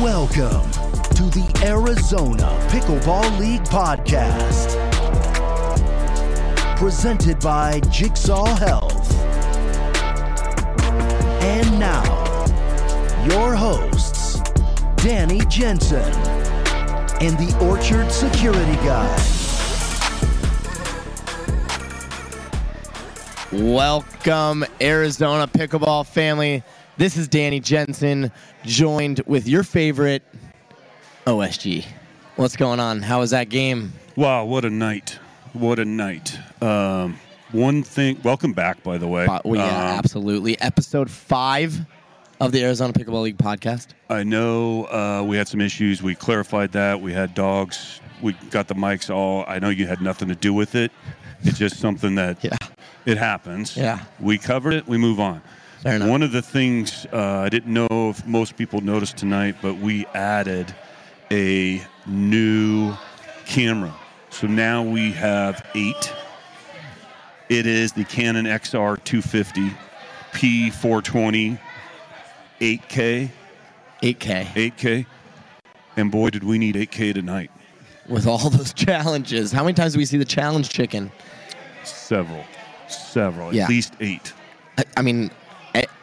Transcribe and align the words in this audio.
Welcome 0.00 0.70
to 1.16 1.24
the 1.24 1.60
Arizona 1.62 2.48
Pickleball 2.70 3.38
League 3.38 3.62
podcast. 3.64 4.72
Presented 6.78 7.38
by 7.40 7.80
Jigsaw 7.90 8.46
Health. 8.56 9.12
And 11.42 11.78
now, 11.78 12.04
your 13.26 13.54
hosts, 13.54 14.40
Danny 14.96 15.40
Jensen 15.50 16.10
and 17.20 17.36
the 17.36 17.54
Orchard 17.60 18.10
Security 18.10 18.76
Guy. 18.76 19.14
Welcome, 23.52 24.64
Arizona 24.80 25.46
pickleball 25.46 26.06
family. 26.06 26.64
This 26.98 27.16
is 27.16 27.28
Danny 27.28 27.60
Jensen, 27.60 28.32
joined 28.64 29.20
with 29.26 29.46
your 29.46 29.62
favorite 29.62 30.22
OSG. 31.26 31.84
What's 32.36 32.56
going 32.56 32.80
on? 32.80 33.02
How 33.02 33.20
was 33.20 33.30
that 33.30 33.48
game? 33.48 33.92
Wow, 34.16 34.44
what 34.46 34.64
a 34.64 34.70
night! 34.70 35.18
What 35.52 35.78
a 35.78 35.84
night! 35.84 36.38
Um, 36.62 37.18
one 37.52 37.82
thing. 37.82 38.18
Welcome 38.22 38.52
back, 38.54 38.82
by 38.82 38.96
the 38.98 39.06
way. 39.08 39.26
Uh, 39.26 39.40
well, 39.44 39.60
yeah, 39.60 39.68
Um, 39.92 39.98
absolutely. 39.98 40.58
Episode 40.60 41.10
five 41.10 41.78
of 42.40 42.52
the 42.52 42.62
Arizona 42.64 42.92
Pickleball 42.92 43.22
League 43.22 43.38
podcast. 43.38 43.88
I 44.08 44.22
know 44.22 44.84
uh, 44.86 45.22
we 45.26 45.36
had 45.36 45.48
some 45.48 45.60
issues. 45.60 46.02
We 46.02 46.14
clarified 46.14 46.72
that. 46.72 47.00
We 47.00 47.12
had 47.12 47.34
dogs. 47.34 48.00
We 48.22 48.32
got 48.50 48.68
the 48.68 48.74
mics 48.74 49.14
all. 49.14 49.44
I 49.46 49.58
know 49.58 49.68
you 49.68 49.86
had 49.86 50.00
nothing 50.00 50.28
to 50.28 50.34
do 50.34 50.52
with 50.54 50.74
it. 50.74 50.90
It's 51.42 51.58
just 51.58 51.76
something 51.78 52.14
that 52.14 52.38
Yeah. 52.44 52.56
it 53.04 53.18
happens. 53.18 53.76
Yeah. 53.76 54.00
We 54.18 54.38
covered 54.38 54.72
it. 54.74 54.86
We 54.88 54.96
move 54.98 55.20
on. 55.20 55.42
One 55.84 56.22
of 56.22 56.32
the 56.32 56.42
things 56.42 57.06
uh, 57.12 57.40
I 57.44 57.48
didn't 57.48 57.72
know 57.72 57.86
if 58.10 58.26
most 58.26 58.56
people 58.56 58.80
noticed 58.80 59.16
tonight, 59.16 59.56
but 59.62 59.76
we 59.76 60.04
added 60.14 60.74
a 61.30 61.80
new 62.06 62.94
camera. 63.44 63.94
So 64.30 64.46
now 64.46 64.82
we 64.82 65.12
have 65.12 65.64
eight. 65.74 66.12
It 67.48 67.66
is 67.66 67.92
the 67.92 68.04
Canon 68.04 68.46
XR 68.46 69.02
250 69.04 69.70
P420 70.32 71.58
8K, 72.60 73.30
8K 74.02 74.44
8K. 74.46 75.06
And 75.96 76.10
boy, 76.10 76.30
did 76.30 76.42
we 76.42 76.58
need 76.58 76.74
8K 76.74 77.14
tonight. 77.14 77.50
with 78.08 78.26
all 78.26 78.50
those 78.50 78.72
challenges. 78.74 79.52
How 79.52 79.62
many 79.62 79.74
times 79.74 79.92
do 79.92 79.98
we 79.98 80.04
see 80.06 80.16
the 80.16 80.24
challenge 80.24 80.70
chicken? 80.70 81.12
Several, 81.84 82.44
several, 82.88 83.54
Yeah. 83.54 83.64
at 83.64 83.68
least 83.68 83.94
eight. 84.00 84.32
I, 84.78 84.84
I 84.96 85.02
mean, 85.02 85.30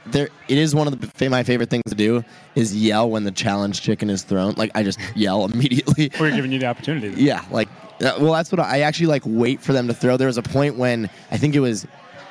there 0.06 0.30
it 0.48 0.58
is 0.58 0.76
one 0.76 0.88
of 0.88 1.00
the 1.18 1.30
my 1.30 1.44
favorite 1.44 1.70
things 1.70 1.84
to 1.88 1.96
do 1.96 2.24
is 2.56 2.76
yell 2.76 3.10
when 3.10 3.24
the 3.24 3.32
challenge 3.32 3.82
chicken 3.82 4.10
is 4.10 4.24
thrown. 4.24 4.54
Like 4.58 4.72
I 4.76 4.84
just 4.84 5.00
yell 5.16 5.46
immediately. 5.46 6.12
We're 6.20 6.32
giving 6.32 6.52
you 6.52 6.60
the 6.60 6.66
opportunity. 6.68 7.14
Yeah, 7.22 7.44
like 7.52 7.70
uh, 8.02 8.18
well, 8.20 8.34
that's 8.34 8.52
what 8.52 8.60
I, 8.60 8.78
I 8.78 8.80
actually 8.82 9.08
like. 9.08 9.24
Wait 9.26 9.62
for 9.62 9.72
them 9.74 9.88
to 9.88 9.94
throw. 9.94 10.18
There 10.18 10.28
was 10.28 10.38
a 10.38 10.44
point 10.44 10.78
when 10.78 11.10
I 11.32 11.38
think 11.38 11.56
it 11.56 11.60
was 11.62 11.88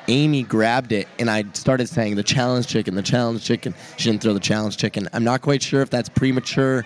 Amy 0.07 0.43
grabbed 0.43 0.91
it, 0.91 1.07
and 1.17 1.29
I 1.31 1.45
started 1.53 1.87
saying 1.89 2.15
the 2.15 2.23
challenge 2.23 2.67
chicken, 2.67 2.95
the 2.95 3.01
challenge 3.01 3.43
chicken. 3.43 3.73
She 3.97 4.09
didn't 4.09 4.21
throw 4.21 4.33
the 4.33 4.39
challenge 4.39 4.77
chicken. 4.77 5.07
I'm 5.13 5.23
not 5.23 5.41
quite 5.41 5.63
sure 5.63 5.81
if 5.81 5.89
that's 5.89 6.09
premature, 6.09 6.85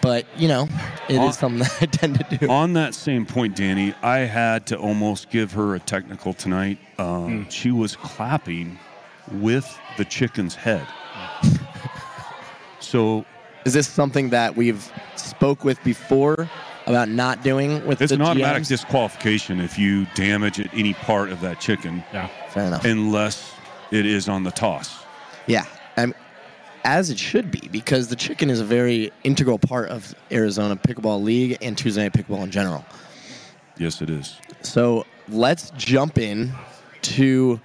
but 0.00 0.24
you 0.38 0.48
know, 0.48 0.68
it 1.08 1.14
is 1.14 1.18
On- 1.18 1.32
something 1.32 1.58
that 1.64 1.78
I 1.82 1.86
tend 1.86 2.18
to 2.26 2.36
do. 2.38 2.48
On 2.48 2.72
that 2.74 2.94
same 2.94 3.26
point, 3.26 3.56
Danny, 3.56 3.92
I 4.02 4.18
had 4.20 4.66
to 4.68 4.78
almost 4.78 5.30
give 5.30 5.52
her 5.52 5.74
a 5.74 5.80
technical 5.80 6.32
tonight. 6.32 6.78
Um, 6.98 7.48
She 7.50 7.72
was 7.72 7.96
clapping 7.96 8.78
with 9.32 9.78
the 9.96 10.04
chicken's 10.04 10.54
head. 10.54 10.86
so 12.80 13.24
Is 13.64 13.72
this 13.72 13.88
something 13.88 14.30
that 14.30 14.56
we've 14.56 14.90
spoke 15.16 15.64
with 15.64 15.82
before 15.84 16.48
about 16.86 17.08
not 17.08 17.42
doing 17.42 17.84
with 17.86 17.98
the 17.98 18.04
chicken? 18.04 18.04
it's 18.04 18.10
the 18.10 18.14
an 18.16 18.22
automatic 18.22 18.62
GMs? 18.64 18.68
disqualification 18.68 19.60
if 19.60 19.78
you 19.78 20.06
damage 20.14 20.60
at 20.60 20.72
any 20.74 20.94
part 20.94 21.30
of 21.30 21.40
that 21.40 21.60
chicken, 21.60 22.02
Yeah. 22.12 22.28
Fair 22.50 22.66
enough. 22.66 22.84
unless 22.84 23.52
it 23.90 24.06
is 24.06 24.28
on 24.28 24.44
the 24.44 24.50
toss. 24.50 25.04
Yeah, 25.46 25.64
um, 25.96 26.14
as 26.84 27.10
it 27.10 27.18
should 27.18 27.50
be, 27.50 27.68
because 27.68 28.08
the 28.08 28.16
chicken 28.16 28.50
is 28.50 28.60
a 28.60 28.64
very 28.64 29.10
integral 29.24 29.58
part 29.58 29.88
of 29.88 30.14
Arizona 30.30 30.76
Pickleball 30.76 31.22
League 31.22 31.56
and 31.62 31.76
Tuesday 31.78 32.02
Night 32.02 32.12
Pickleball 32.12 32.42
in 32.44 32.50
general. 32.50 32.84
Yes, 33.78 34.00
it 34.02 34.10
is. 34.10 34.38
So 34.62 35.04
let's 35.28 35.70
jump 35.70 36.18
in 36.18 36.52
to. 37.02 37.60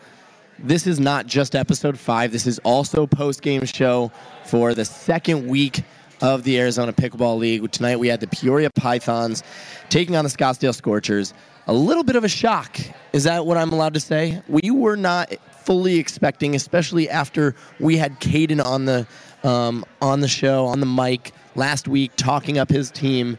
This 0.62 0.88
is 0.88 1.00
not 1.00 1.26
just 1.26 1.56
episode 1.56 1.98
five. 1.98 2.34
This 2.34 2.46
is 2.46 2.60
also 2.60 3.08
post 3.08 3.42
game 3.42 3.64
show 3.64 4.12
for 4.44 4.74
the 4.74 4.84
second 4.84 5.48
week 5.48 5.84
of 6.22 6.44
the 6.44 6.60
Arizona 6.60 6.92
Pickleball 6.92 7.38
League. 7.38 7.72
Tonight 7.72 7.98
we 7.98 8.10
had 8.10 8.20
the 8.20 8.28
Peoria 8.28 8.70
Pythons 8.70 9.42
taking 9.88 10.18
on 10.18 10.26
the 10.26 10.30
Scottsdale 10.30 10.76
Scorchers. 10.76 11.34
A 11.68 11.74
little 11.74 12.04
bit 12.04 12.18
of 12.18 12.26
a 12.26 12.30
shock. 12.30 12.78
Is 13.14 13.24
that 13.24 13.46
what 13.46 13.56
I'm 13.56 13.72
allowed 13.72 13.94
to 13.94 14.02
say? 14.02 14.42
We 14.50 14.70
were 14.70 14.98
not 14.98 15.34
fully 15.64 15.98
expecting, 15.98 16.56
especially 16.56 17.10
after 17.10 17.56
we 17.80 17.96
had 17.96 18.20
Caden 18.20 18.64
on 18.64 18.84
the 18.84 19.08
um, 19.44 19.86
on 20.02 20.20
the 20.20 20.28
show 20.28 20.66
on 20.66 20.82
the 20.82 20.86
mic 20.86 21.32
last 21.56 21.88
week 21.88 22.12
talking 22.18 22.58
up 22.58 22.70
his 22.70 22.92
team 22.92 23.38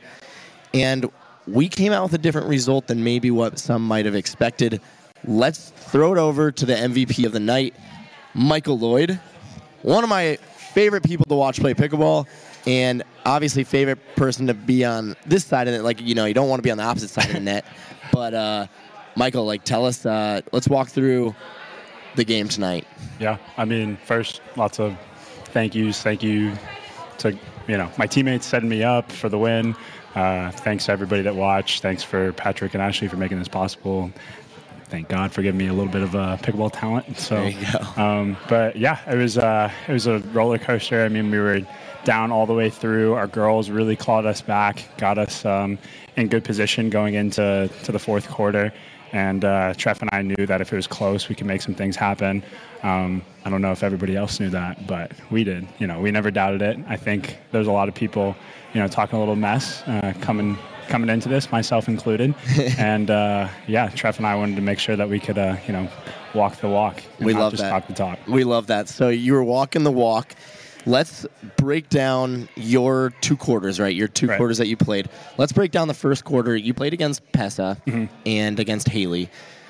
and 0.72 1.10
we 1.46 1.68
came 1.68 1.92
out 1.92 2.04
with 2.04 2.14
a 2.14 2.18
different 2.18 2.48
result 2.48 2.86
than 2.86 3.02
maybe 3.02 3.30
what 3.30 3.58
some 3.58 3.86
might 3.86 4.06
have 4.06 4.14
expected. 4.14 4.80
Let's 5.24 5.70
throw 5.70 6.12
it 6.12 6.18
over 6.18 6.50
to 6.50 6.66
the 6.66 6.74
MVP 6.74 7.26
of 7.26 7.32
the 7.32 7.40
night, 7.40 7.74
Michael 8.34 8.78
Loyd, 8.78 9.20
one 9.82 10.04
of 10.04 10.10
my 10.10 10.36
favorite 10.36 11.02
people 11.02 11.26
to 11.26 11.34
watch 11.34 11.60
play 11.60 11.74
pickleball, 11.74 12.26
and 12.66 13.02
obviously 13.26 13.64
favorite 13.64 13.98
person 14.16 14.46
to 14.46 14.54
be 14.54 14.84
on 14.84 15.16
this 15.26 15.44
side 15.44 15.68
of 15.68 15.74
it. 15.74 15.82
Like 15.82 16.00
you 16.00 16.14
know, 16.14 16.24
you 16.24 16.34
don't 16.34 16.48
want 16.48 16.58
to 16.58 16.62
be 16.62 16.70
on 16.70 16.78
the 16.78 16.84
opposite 16.84 17.10
side 17.10 17.26
of 17.26 17.32
the 17.34 17.40
net, 17.40 17.64
but 18.12 18.34
uh, 18.34 18.66
Michael, 19.16 19.44
like, 19.44 19.64
tell 19.64 19.84
us. 19.84 20.06
Uh, 20.06 20.40
let's 20.52 20.68
walk 20.68 20.88
through 20.88 21.34
the 22.16 22.24
game 22.24 22.48
tonight. 22.48 22.86
Yeah. 23.18 23.38
I 23.56 23.64
mean, 23.64 23.96
first, 24.04 24.40
lots 24.56 24.80
of 24.80 24.96
thank 25.46 25.74
yous. 25.74 26.02
Thank 26.02 26.22
you 26.22 26.52
to 27.18 27.36
you 27.68 27.76
know 27.76 27.90
my 27.98 28.06
teammates 28.06 28.46
setting 28.46 28.68
me 28.68 28.82
up 28.82 29.10
for 29.10 29.28
the 29.28 29.38
win. 29.38 29.74
Uh, 30.14 30.50
thanks 30.50 30.86
to 30.86 30.92
everybody 30.92 31.22
that 31.22 31.34
watched. 31.34 31.82
Thanks 31.82 32.02
for 32.02 32.32
Patrick 32.32 32.74
and 32.74 32.82
Ashley 32.82 33.08
for 33.08 33.16
making 33.16 33.38
this 33.38 33.48
possible. 33.48 34.10
Thank 34.90 35.08
God 35.08 35.32
for 35.32 35.42
giving 35.42 35.58
me 35.58 35.68
a 35.68 35.72
little 35.72 35.90
bit 35.90 36.02
of 36.02 36.16
uh, 36.16 36.36
pickleball 36.42 36.72
talent. 36.72 37.16
So, 37.18 37.36
There 37.36 37.50
you 37.50 37.66
go. 37.72 38.02
Um, 38.02 38.36
but 38.48 38.76
yeah, 38.76 38.98
it 39.10 39.16
was 39.16 39.38
uh, 39.38 39.70
it 39.88 39.92
was 39.92 40.06
a 40.06 40.18
roller 40.32 40.58
coaster. 40.58 41.04
I 41.04 41.08
mean, 41.08 41.30
we 41.30 41.38
were 41.38 41.60
down 42.04 42.32
all 42.32 42.46
the 42.46 42.54
way 42.54 42.70
through. 42.70 43.14
Our 43.14 43.26
girls 43.26 43.70
really 43.70 43.96
clawed 43.96 44.26
us 44.26 44.40
back, 44.40 44.84
got 44.98 45.16
us 45.16 45.44
um, 45.44 45.78
in 46.16 46.28
good 46.28 46.44
position 46.44 46.90
going 46.90 47.14
into 47.14 47.70
to 47.84 47.92
the 47.92 47.98
fourth 47.98 48.28
quarter. 48.28 48.72
And 49.12 49.44
uh, 49.44 49.74
Treff 49.74 50.00
and 50.00 50.10
I 50.12 50.22
knew 50.22 50.46
that 50.46 50.60
if 50.60 50.72
it 50.72 50.76
was 50.76 50.86
close, 50.86 51.28
we 51.28 51.34
could 51.34 51.46
make 51.46 51.62
some 51.62 51.74
things 51.74 51.96
happen. 51.96 52.44
Um, 52.82 53.22
I 53.44 53.50
don't 53.50 53.60
know 53.60 53.72
if 53.72 53.82
everybody 53.82 54.16
else 54.16 54.38
knew 54.38 54.50
that, 54.50 54.86
but 54.86 55.12
we 55.30 55.42
did. 55.44 55.66
You 55.78 55.86
know, 55.86 56.00
we 56.00 56.10
never 56.10 56.30
doubted 56.30 56.62
it. 56.62 56.78
I 56.88 56.96
think 56.96 57.38
there's 57.50 57.66
a 57.66 57.72
lot 57.72 57.88
of 57.88 57.94
people, 57.94 58.36
you 58.72 58.80
know, 58.80 58.86
talking 58.86 59.16
a 59.16 59.20
little 59.20 59.36
mess 59.36 59.82
uh, 59.82 60.14
coming 60.20 60.56
coming 60.90 61.08
into 61.08 61.28
this, 61.28 61.50
myself 61.50 61.88
included. 61.88 62.34
and 62.78 63.10
uh, 63.10 63.48
yeah, 63.66 63.88
Treff 63.88 64.18
and 64.18 64.26
I 64.26 64.34
wanted 64.34 64.56
to 64.56 64.62
make 64.62 64.78
sure 64.78 64.96
that 64.96 65.08
we 65.08 65.18
could, 65.18 65.38
uh, 65.38 65.56
you 65.66 65.72
know, 65.72 65.88
walk 66.34 66.56
the 66.60 66.68
walk. 66.68 67.02
We 67.20 67.32
love 67.32 67.56
that. 67.56 67.70
talk 67.70 67.86
the 67.86 67.94
talk. 67.94 68.18
We 68.28 68.44
love 68.44 68.66
that. 68.66 68.88
So 68.88 69.08
you 69.08 69.32
were 69.32 69.44
walking 69.44 69.84
the 69.84 69.92
walk. 69.92 70.34
Let's 70.86 71.26
break 71.56 71.88
down 71.90 72.48
your 72.56 73.10
two 73.20 73.36
quarters, 73.36 73.78
right? 73.78 73.94
Your 73.94 74.08
two 74.08 74.26
Right. 74.28 74.36
quarters 74.38 74.58
that 74.58 74.66
you 74.66 74.76
played. 74.76 75.08
Let's 75.38 75.52
break 75.52 75.70
down 75.72 75.88
the 75.88 75.94
first 75.94 76.24
quarter. 76.24 76.56
You 76.56 76.72
played 76.74 76.92
against 76.94 77.22
Pesa 77.32 77.80
Mm-hmm. 77.84 78.06
and 78.26 78.58
against 78.58 78.88
Haley. 78.88 79.28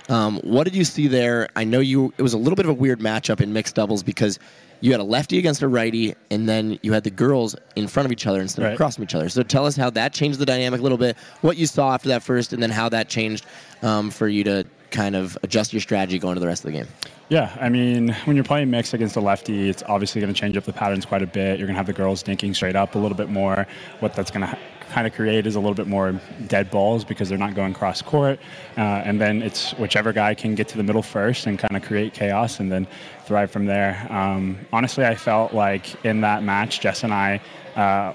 Um, 0.09 0.39
what 0.43 0.65
did 0.65 0.75
you 0.75 0.85
see 0.85 1.07
there? 1.09 1.49
I 1.57 1.65
know 1.65 1.81
you. 1.81 2.13
It 2.19 2.23
was 2.23 2.33
a 2.33 2.39
little 2.39 2.57
bit 2.57 2.65
of 2.67 2.71
a 2.71 2.75
weird 2.75 3.01
matchup 3.01 3.41
in 3.41 3.53
mixed 3.53 3.75
doubles 3.77 4.03
because 4.03 4.39
you 4.81 4.93
had 4.93 5.01
a 5.01 5.05
lefty 5.05 5.39
against 5.39 5.63
a 5.63 5.69
righty, 5.69 6.15
and 6.31 6.49
then 6.49 6.79
you 6.83 6.93
had 6.93 7.05
the 7.05 7.11
girls 7.11 7.57
in 7.77 7.89
front 7.89 8.07
of 8.07 8.13
each 8.13 8.27
other 8.27 8.41
instead 8.41 8.67
of 8.67 8.73
across 8.73 8.97
from 8.97 9.05
each 9.05 9.15
other. 9.15 9.29
So 9.29 9.43
tell 9.43 9.67
us 9.67 9.77
how 9.77 9.91
that 9.91 10.13
changed 10.13 10.39
the 10.39 10.47
dynamic 10.47 10.81
a 10.81 10.83
little 10.83 10.99
bit. 10.99 11.17
What 11.41 11.57
you 11.57 11.67
saw 11.67 11.95
after 11.95 12.09
that 12.09 12.23
first, 12.23 12.53
and 12.53 12.63
then 12.63 12.71
how 12.71 12.89
that 12.89 13.09
changed 13.09 13.45
um, 13.83 14.11
for 14.11 14.29
you 14.29 14.45
to 14.45 14.65
kind 14.91 15.15
of 15.15 15.39
adjust 15.43 15.73
your 15.73 15.81
strategy 15.81 16.19
going 16.19 16.35
to 16.35 16.41
the 16.41 16.47
rest 16.47 16.65
of 16.65 16.73
the 16.73 16.79
game. 16.79 16.89
Yeah, 17.29 17.57
I 17.61 17.69
mean, 17.69 18.09
when 18.25 18.35
you're 18.35 18.45
playing 18.45 18.71
mixed 18.71 18.93
against 18.93 19.15
a 19.15 19.21
lefty, 19.21 19.69
it's 19.69 19.85
obviously 19.87 20.21
going 20.21 20.35
to 20.35 20.39
change 20.39 20.57
up 20.57 20.65
the 20.65 20.73
patterns 20.73 21.07
quite 21.07 21.23
a 21.23 21.29
bit. 21.29 21.59
You're 21.59 21.69
going 21.69 21.75
to 21.75 21.79
have 21.79 21.87
the 21.87 21.93
girls 21.93 22.25
dinking 22.25 22.57
straight 22.57 22.75
up 22.75 22.97
a 22.97 22.99
little 22.99 23.17
bit 23.17 23.29
more. 23.29 23.69
What 24.01 24.15
that's 24.15 24.33
going 24.33 24.49
to 24.49 24.59
kind 24.91 25.07
of 25.07 25.15
create 25.15 25.47
is 25.47 25.55
a 25.55 25.61
little 25.61 25.75
bit 25.75 25.87
more 25.87 26.21
dead 26.47 26.71
balls 26.71 27.05
because 27.05 27.29
they're 27.29 27.39
not 27.39 27.55
going 27.55 27.73
cross 27.75 28.03
court. 28.03 28.39
Uh, 28.77 28.81
and 28.81 29.21
then 29.21 29.43
it's 29.43 29.73
whichever 29.73 30.13
guy 30.13 30.35
can 30.35 30.55
get 30.55 30.69
to 30.69 30.77
the 30.77 30.83
middle 30.83 31.03
first 31.03 31.47
and 31.47 31.59
kind 31.59 31.77
of 31.77 31.83
create 31.83 32.13
chaos 32.13 32.61
and 32.61 32.71
then 32.71 32.87
thrive 33.25 33.51
from 33.51 33.67
there. 33.67 34.07
Um, 34.11 34.59
honestly, 34.73 35.05
I 35.05 35.15
felt 35.15 35.55
like 35.55 36.05
in 36.05 36.21
that 36.23 36.43
match, 36.43 36.81
Jess 36.81 37.05
and 37.05 37.15
I. 37.15 37.41
Uh, 37.77 38.13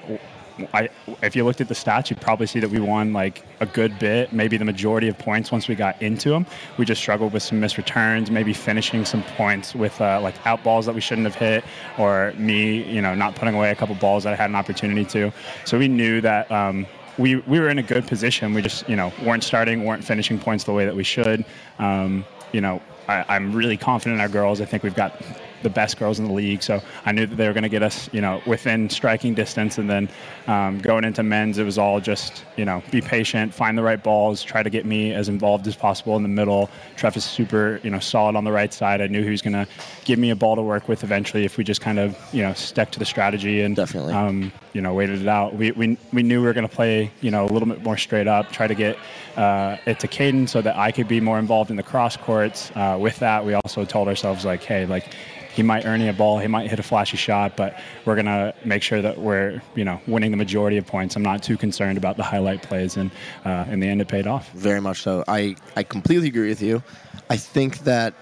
I, 0.74 0.90
if 1.22 1.36
you 1.36 1.44
looked 1.44 1.62
at 1.62 1.68
the 1.68 1.74
stats, 1.74 2.10
you'd 2.10 2.22
probably 2.22 2.48
see 2.48 2.60
that 2.60 2.70
we 2.70 2.80
won 2.80 3.14
like 3.14 3.44
a 3.60 3.66
good 3.66 3.98
bit, 4.00 4.32
maybe 4.34 4.58
the 4.58 4.66
majority 4.66 5.08
of 5.08 5.18
points 5.18 5.52
once 5.52 5.68
we 5.68 5.76
got 5.76 6.02
into 6.02 6.30
them. 6.30 6.46
We 6.78 6.86
just 6.86 7.02
struggled 7.02 7.34
with 7.34 7.44
some 7.44 7.60
missed 7.60 7.78
returns, 7.78 8.32
maybe 8.32 8.54
finishing 8.54 9.06
some 9.06 9.24
points 9.24 9.76
with 9.76 10.00
uh, 10.02 10.20
like 10.22 10.36
out 10.46 10.64
balls 10.64 10.86
that 10.86 10.96
we 10.96 11.02
shouldn't 11.02 11.26
have 11.26 11.36
hit, 11.36 11.64
or 11.98 12.34
me, 12.38 12.84
you 12.84 13.02
know, 13.02 13.16
not 13.16 13.36
putting 13.36 13.56
away 13.56 13.72
a 13.72 13.76
couple 13.76 13.96
balls 13.96 14.24
that 14.24 14.34
I 14.34 14.36
had 14.36 14.50
an 14.50 14.56
opportunity 14.56 15.06
to. 15.06 15.32
So 15.66 15.78
we 15.78 15.88
knew 15.88 16.22
that. 16.22 16.52
Um, 16.52 16.86
we, 17.18 17.38
we 17.38 17.62
were 17.62 17.70
in 17.70 17.80
a 17.80 17.84
good 17.84 18.06
position. 18.08 18.54
We 18.54 18.62
just, 18.62 18.90
you 18.90 18.98
know, 18.98 19.10
weren't 19.24 19.44
starting, 19.44 19.86
weren't 19.86 20.04
finishing 20.04 20.38
points 20.38 20.66
the 20.66 20.74
way 20.74 20.84
that 20.84 20.96
we 20.96 21.06
should. 21.06 21.46
Um, 21.80 22.26
you 22.52 22.60
know, 22.60 22.82
I, 23.08 23.36
am 23.36 23.54
really 23.54 23.78
confident 23.78 24.16
in 24.16 24.22
our 24.22 24.28
girls. 24.28 24.62
I 24.62 24.66
think 24.66 24.84
we've 24.84 24.96
got 24.96 25.22
the 25.64 25.70
best 25.70 25.98
girls 25.98 26.20
in 26.20 26.26
the 26.26 26.34
league. 26.34 26.62
So 26.62 26.82
I 27.06 27.12
knew 27.12 27.26
that 27.26 27.36
they 27.36 27.48
were 27.48 27.54
going 27.54 27.64
to 27.64 27.70
get 27.70 27.84
us, 27.84 28.10
you 28.12 28.22
know, 28.22 28.42
within 28.46 28.90
striking 28.90 29.34
distance. 29.34 29.78
And 29.78 29.90
then 29.90 30.10
um, 30.48 30.80
going 30.80 31.04
into 31.04 31.24
men's, 31.24 31.58
it 31.58 31.64
was 31.64 31.78
all 31.78 32.00
just, 32.00 32.46
you 32.56 32.66
know, 32.66 32.84
be 32.92 33.02
patient, 33.02 33.54
find 33.54 33.78
the 33.78 33.84
right 33.84 34.02
balls, 34.02 34.44
try 34.44 34.64
to 34.64 34.70
get 34.70 34.86
me 34.86 35.14
as 35.14 35.30
involved 35.30 35.68
as 35.68 35.76
possible 35.76 36.16
in 36.16 36.24
the 36.24 36.30
middle. 36.30 36.70
Trev 36.96 37.18
is 37.18 37.26
super, 37.26 37.80
you 37.84 37.90
know, 37.90 38.00
solid 38.00 38.36
on 38.36 38.44
the 38.44 38.52
right 38.52 38.74
side. 38.74 39.02
I 39.02 39.08
knew 39.08 39.24
he 39.24 39.30
was 39.30 39.42
going 39.42 39.54
to 39.54 39.68
give 40.04 40.20
me 40.20 40.30
a 40.30 40.36
ball 40.36 40.56
to 40.56 40.62
work 40.62 40.88
with 40.88 41.04
eventually 41.04 41.46
if 41.46 41.58
we 41.58 41.64
just 41.64 41.82
kind 41.82 42.00
of, 42.00 42.18
you 42.32 42.42
know, 42.42 42.54
stuck 42.54 42.92
to 42.92 43.00
the 43.00 43.06
strategy 43.06 43.62
and 43.62 43.76
definitely, 43.76 44.14
um, 44.14 44.52
you 44.74 44.82
know, 44.82 44.94
waited 44.94 45.22
it 45.22 45.28
out. 45.28 45.56
We, 45.56 45.72
we, 45.72 45.98
we 46.14 46.24
knew 46.24 46.42
we 46.42 46.48
were 46.48 46.54
going 46.54 46.68
to 46.68 46.76
play, 46.76 47.12
you 47.22 47.32
know, 47.32 47.46
a 47.46 47.50
little 47.52 47.68
bit 47.68 47.84
more 47.84 47.98
straight 47.98 48.28
up, 48.28 48.52
try 48.52 48.68
to 48.68 48.76
get 48.76 48.98
uh, 49.38 49.78
it 49.86 50.00
to 50.00 50.08
Caden 50.08 50.48
so 50.48 50.62
that 50.62 50.78
I 50.78 50.92
could 50.92 51.08
be 51.08 51.20
more 51.20 51.40
involved 51.40 51.70
in 51.70 51.76
the 51.76 51.84
cross 51.84 52.16
courts. 52.18 52.72
Uh, 52.76 52.98
with 53.00 53.18
that, 53.20 53.46
we 53.46 53.54
also 53.54 53.86
told 53.86 54.08
ourselves 54.08 54.46
like, 54.46 54.64
hey, 54.64 54.86
like 54.86 55.14
he 55.56 55.64
might 55.64 55.86
earn 55.86 56.02
you 56.02 56.10
a 56.10 56.14
ball, 56.14 56.38
he 56.38 56.48
might 56.48 56.70
hit 56.70 56.80
a 56.80 56.84
flashy 56.84 57.16
shot, 57.16 57.56
but 57.56 57.80
we're 58.04 58.18
gonna 58.18 58.54
make 58.66 58.84
sure 58.84 59.02
that 59.02 59.18
we're 59.18 59.62
you 59.74 59.86
know 59.86 60.02
winning 60.06 60.32
the 60.32 60.38
majority 60.38 60.78
of 60.78 60.86
points. 60.86 61.16
I'm 61.16 61.24
not 61.24 61.42
too 61.42 61.56
concerned 61.56 61.98
about 61.98 62.18
the 62.18 62.24
highlight 62.24 62.62
plays, 62.62 62.98
and 62.98 63.10
uh, 63.46 63.66
in 63.70 63.80
the 63.80 63.88
end, 63.88 64.02
it 64.02 64.10
paid 64.10 64.28
off. 64.28 64.52
Very 64.52 64.82
much 64.82 65.02
so. 65.02 65.24
I 65.28 65.56
I 65.78 65.84
completely 65.84 66.28
agree 66.28 66.50
with 66.50 66.62
you. 66.62 66.84
I 67.30 67.38
think 67.38 67.80
that 67.80 68.14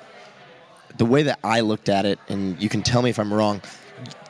the 0.98 1.06
way 1.06 1.24
that 1.24 1.40
I 1.44 1.62
looked 1.62 1.90
at 1.90 2.06
it, 2.06 2.20
and 2.30 2.62
you 2.62 2.70
can 2.70 2.84
tell 2.84 3.02
me 3.02 3.10
if 3.10 3.20
I'm 3.20 3.34
wrong. 3.34 3.62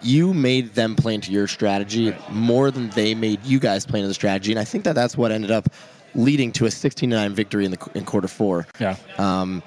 You 0.04 0.34
made 0.34 0.76
them 0.76 0.96
play 0.96 1.16
into 1.16 1.32
your 1.32 1.48
strategy 1.48 2.12
right. 2.12 2.32
more 2.32 2.70
than 2.70 2.90
they 2.90 3.16
made 3.16 3.44
you 3.44 3.58
guys 3.58 3.86
play 3.86 4.00
into 4.00 4.08
the 4.10 4.14
strategy, 4.14 4.52
and 4.52 4.60
I 4.60 4.66
think 4.66 4.84
that 4.84 4.96
that's 4.96 5.18
what 5.18 5.32
ended 5.32 5.50
up 5.50 5.70
leading 6.16 6.52
to 6.52 6.66
a 6.66 6.70
16-9 6.70 7.32
victory 7.32 7.66
in 7.66 7.72
the 7.72 7.92
in 7.96 8.06
quarter 8.06 8.28
four. 8.28 8.68
Yeah. 8.80 8.98
Um, 9.18 9.64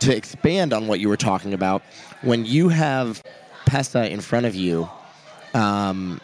to 0.00 0.16
expand 0.16 0.72
on 0.72 0.86
what 0.86 1.00
you 1.00 1.08
were 1.08 1.16
talking 1.16 1.54
about, 1.54 1.82
when 2.22 2.44
you 2.44 2.68
have 2.68 3.22
Pesa 3.66 4.08
in 4.10 4.20
front 4.20 4.46
of 4.46 4.54
you, 4.54 4.88
um, 5.54 6.20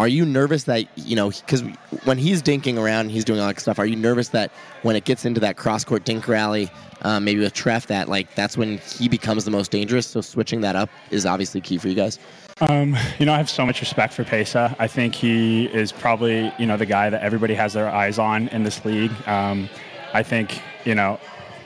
are 0.00 0.08
you 0.08 0.24
nervous 0.24 0.64
that 0.64 0.86
you 0.96 1.14
know 1.14 1.30
because 1.30 1.62
when 2.04 2.16
he's 2.16 2.42
dinking 2.42 2.78
around, 2.78 3.10
he's 3.10 3.22
doing 3.22 3.38
all 3.38 3.48
that 3.48 3.60
stuff. 3.60 3.78
Are 3.78 3.84
you 3.84 3.96
nervous 3.96 4.28
that 4.28 4.50
when 4.80 4.96
it 4.96 5.04
gets 5.04 5.26
into 5.26 5.40
that 5.40 5.58
cross 5.58 5.84
court 5.84 6.04
dink 6.04 6.26
rally, 6.26 6.70
um, 7.02 7.24
maybe 7.24 7.40
with 7.40 7.52
Treff, 7.52 7.86
that 7.88 8.08
like 8.08 8.34
that's 8.34 8.56
when 8.56 8.78
he 8.78 9.10
becomes 9.10 9.44
the 9.44 9.50
most 9.50 9.70
dangerous? 9.70 10.06
So 10.06 10.22
switching 10.22 10.62
that 10.62 10.74
up 10.74 10.88
is 11.10 11.26
obviously 11.26 11.60
key 11.60 11.76
for 11.76 11.88
you 11.88 11.94
guys. 11.94 12.18
Um, 12.62 12.96
you 13.18 13.26
know, 13.26 13.34
I 13.34 13.36
have 13.36 13.50
so 13.50 13.66
much 13.66 13.80
respect 13.80 14.14
for 14.14 14.24
Pesa. 14.24 14.74
I 14.78 14.86
think 14.86 15.14
he 15.14 15.66
is 15.66 15.92
probably 15.92 16.50
you 16.58 16.64
know 16.64 16.78
the 16.78 16.86
guy 16.86 17.10
that 17.10 17.20
everybody 17.22 17.52
has 17.54 17.74
their 17.74 17.90
eyes 17.90 18.18
on 18.18 18.48
in 18.48 18.62
this 18.62 18.82
league. 18.86 19.12
Um, 19.28 19.68
I 20.14 20.22
think 20.22 20.62
you 20.86 20.94
know 20.94 21.20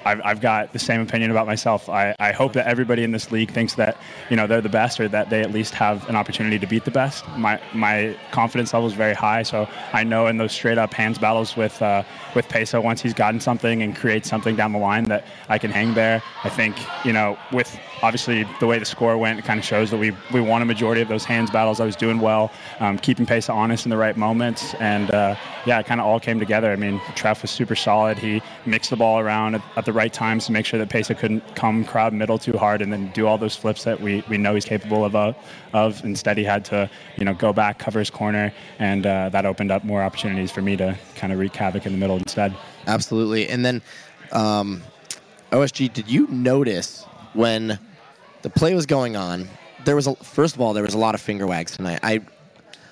I've, 0.05 0.21
I've 0.25 0.41
got 0.41 0.73
the 0.73 0.79
same 0.79 1.01
opinion 1.01 1.31
about 1.31 1.47
myself. 1.47 1.89
I, 1.89 2.15
I 2.19 2.33
hope 2.33 2.53
that 2.55 2.67
everybody 2.67 3.05
in 3.05 3.13
this 3.13 3.33
league 3.33 3.51
thinks 3.51 3.75
that 3.75 3.97
you 4.31 4.37
know 4.37 4.47
they're 4.47 4.61
the 4.61 4.69
best 4.69 5.01
or 5.01 5.09
that 5.09 5.31
they 5.31 5.41
at 5.41 5.53
least 5.53 5.75
have 5.75 6.09
an 6.09 6.17
opportunity 6.17 6.59
to 6.59 6.67
beat 6.67 6.85
the 6.85 6.91
best. 6.91 7.27
My 7.37 7.61
my 7.73 8.17
confidence 8.31 8.73
level 8.73 8.89
is 8.89 8.95
very 8.95 9.15
high, 9.15 9.43
so 9.43 9.69
I 9.93 10.05
know 10.05 10.27
in 10.27 10.37
those 10.37 10.53
straight 10.53 10.79
up 10.79 10.93
hands 10.93 11.19
battles 11.19 11.57
with 11.57 11.81
uh, 11.83 12.03
with 12.35 12.49
Peso, 12.49 12.81
once 12.81 13.01
he's 13.01 13.15
gotten 13.15 13.41
something 13.41 13.83
and 13.83 13.97
creates 13.97 14.29
something 14.29 14.57
down 14.57 14.73
the 14.73 14.79
line 14.79 15.05
that 15.05 15.25
I 15.49 15.59
can 15.59 15.71
hang 15.71 15.95
there. 15.95 16.23
I 16.43 16.49
think 16.49 16.77
you 17.05 17.13
know 17.13 17.39
with 17.53 17.79
obviously 18.03 18.47
the 18.61 18.67
way 18.67 18.79
the 18.79 18.85
score 18.85 19.17
went, 19.17 19.39
it 19.39 19.45
kind 19.45 19.59
of 19.59 19.65
shows 19.65 19.91
that 19.91 19.99
we 19.99 20.13
we 20.33 20.41
won 20.41 20.63
a 20.63 20.67
majority 20.67 21.01
of 21.01 21.09
those 21.09 21.25
hands 21.25 21.51
battles. 21.51 21.81
I 21.81 21.87
was 21.87 21.97
doing 21.97 22.21
well, 22.21 22.53
um, 22.81 22.99
keeping 22.99 23.27
Peso 23.27 23.55
honest 23.55 23.87
in 23.87 23.91
the 23.91 23.97
right 23.97 24.17
moments, 24.17 24.75
and 24.75 25.11
uh, 25.11 25.37
yeah, 25.67 25.81
it 25.81 25.87
kind 25.87 26.01
of 26.01 26.07
all 26.07 26.21
came 26.21 26.39
together. 26.39 26.71
I 26.71 26.77
mean, 26.77 26.99
Treff 27.17 27.43
was 27.43 27.51
super 27.51 27.75
solid. 27.75 28.19
He 28.19 28.43
mixed 28.67 28.91
the 28.91 28.97
ball 28.97 29.19
around 29.19 29.55
at, 29.55 29.63
at 29.77 29.85
the 29.85 29.93
right 29.95 30.13
times 30.13 30.47
to 30.47 30.53
make 30.53 30.67
sure 30.67 30.79
that 30.79 30.89
Pesa 30.89 31.17
couldn't 31.17 31.43
come 31.55 31.85
crowd 31.85 32.13
middle 32.13 32.39
too 32.39 32.59
hard 32.59 32.83
and 32.83 32.93
then 32.93 33.11
do 33.13 33.27
all 33.27 33.39
those 33.39 33.57
flips 33.57 33.85
that 33.85 34.01
we, 34.01 34.23
we 34.29 34.37
know 34.37 34.55
he's 34.55 34.65
capable 34.65 35.05
of. 35.05 35.15
Uh, 35.15 35.33
of. 35.73 36.05
Instead, 36.05 36.37
he 36.37 36.45
had 36.45 36.65
to 36.67 36.91
you 37.17 37.25
know 37.25 37.35
go 37.35 37.53
back, 37.53 37.79
cover 37.79 37.99
his 37.99 38.11
corner, 38.11 38.53
and 38.79 39.07
uh, 39.07 39.29
that 39.31 39.47
opened 39.47 39.71
up 39.71 39.85
more 39.85 40.03
opportunities 40.03 40.51
for 40.51 40.61
me 40.61 40.77
to 40.77 40.99
kind 41.15 41.33
of 41.33 41.39
wreak 41.39 41.55
havoc 41.55 41.87
in 41.87 41.93
the 41.93 41.99
middle 41.99 42.17
instead. 42.17 42.55
Absolutely. 42.87 43.49
And 43.49 43.65
then, 43.65 43.83
um, 44.33 44.83
OSG, 45.53 45.93
did 45.93 46.09
you 46.09 46.27
notice 46.29 47.05
when 47.33 47.79
the 48.43 48.51
play 48.51 48.75
was 48.75 48.87
going 48.87 49.17
on? 49.17 49.49
There 49.85 49.97
was 49.97 50.07
a, 50.07 50.17
first 50.17 50.55
of 50.55 50.61
all, 50.61 50.73
there 50.73 50.83
was 50.83 50.95
a 50.95 50.99
lot 50.99 51.15
of 51.15 51.21
finger 51.21 51.47
wags 51.47 51.77
tonight. 51.77 52.01
I 52.03 52.21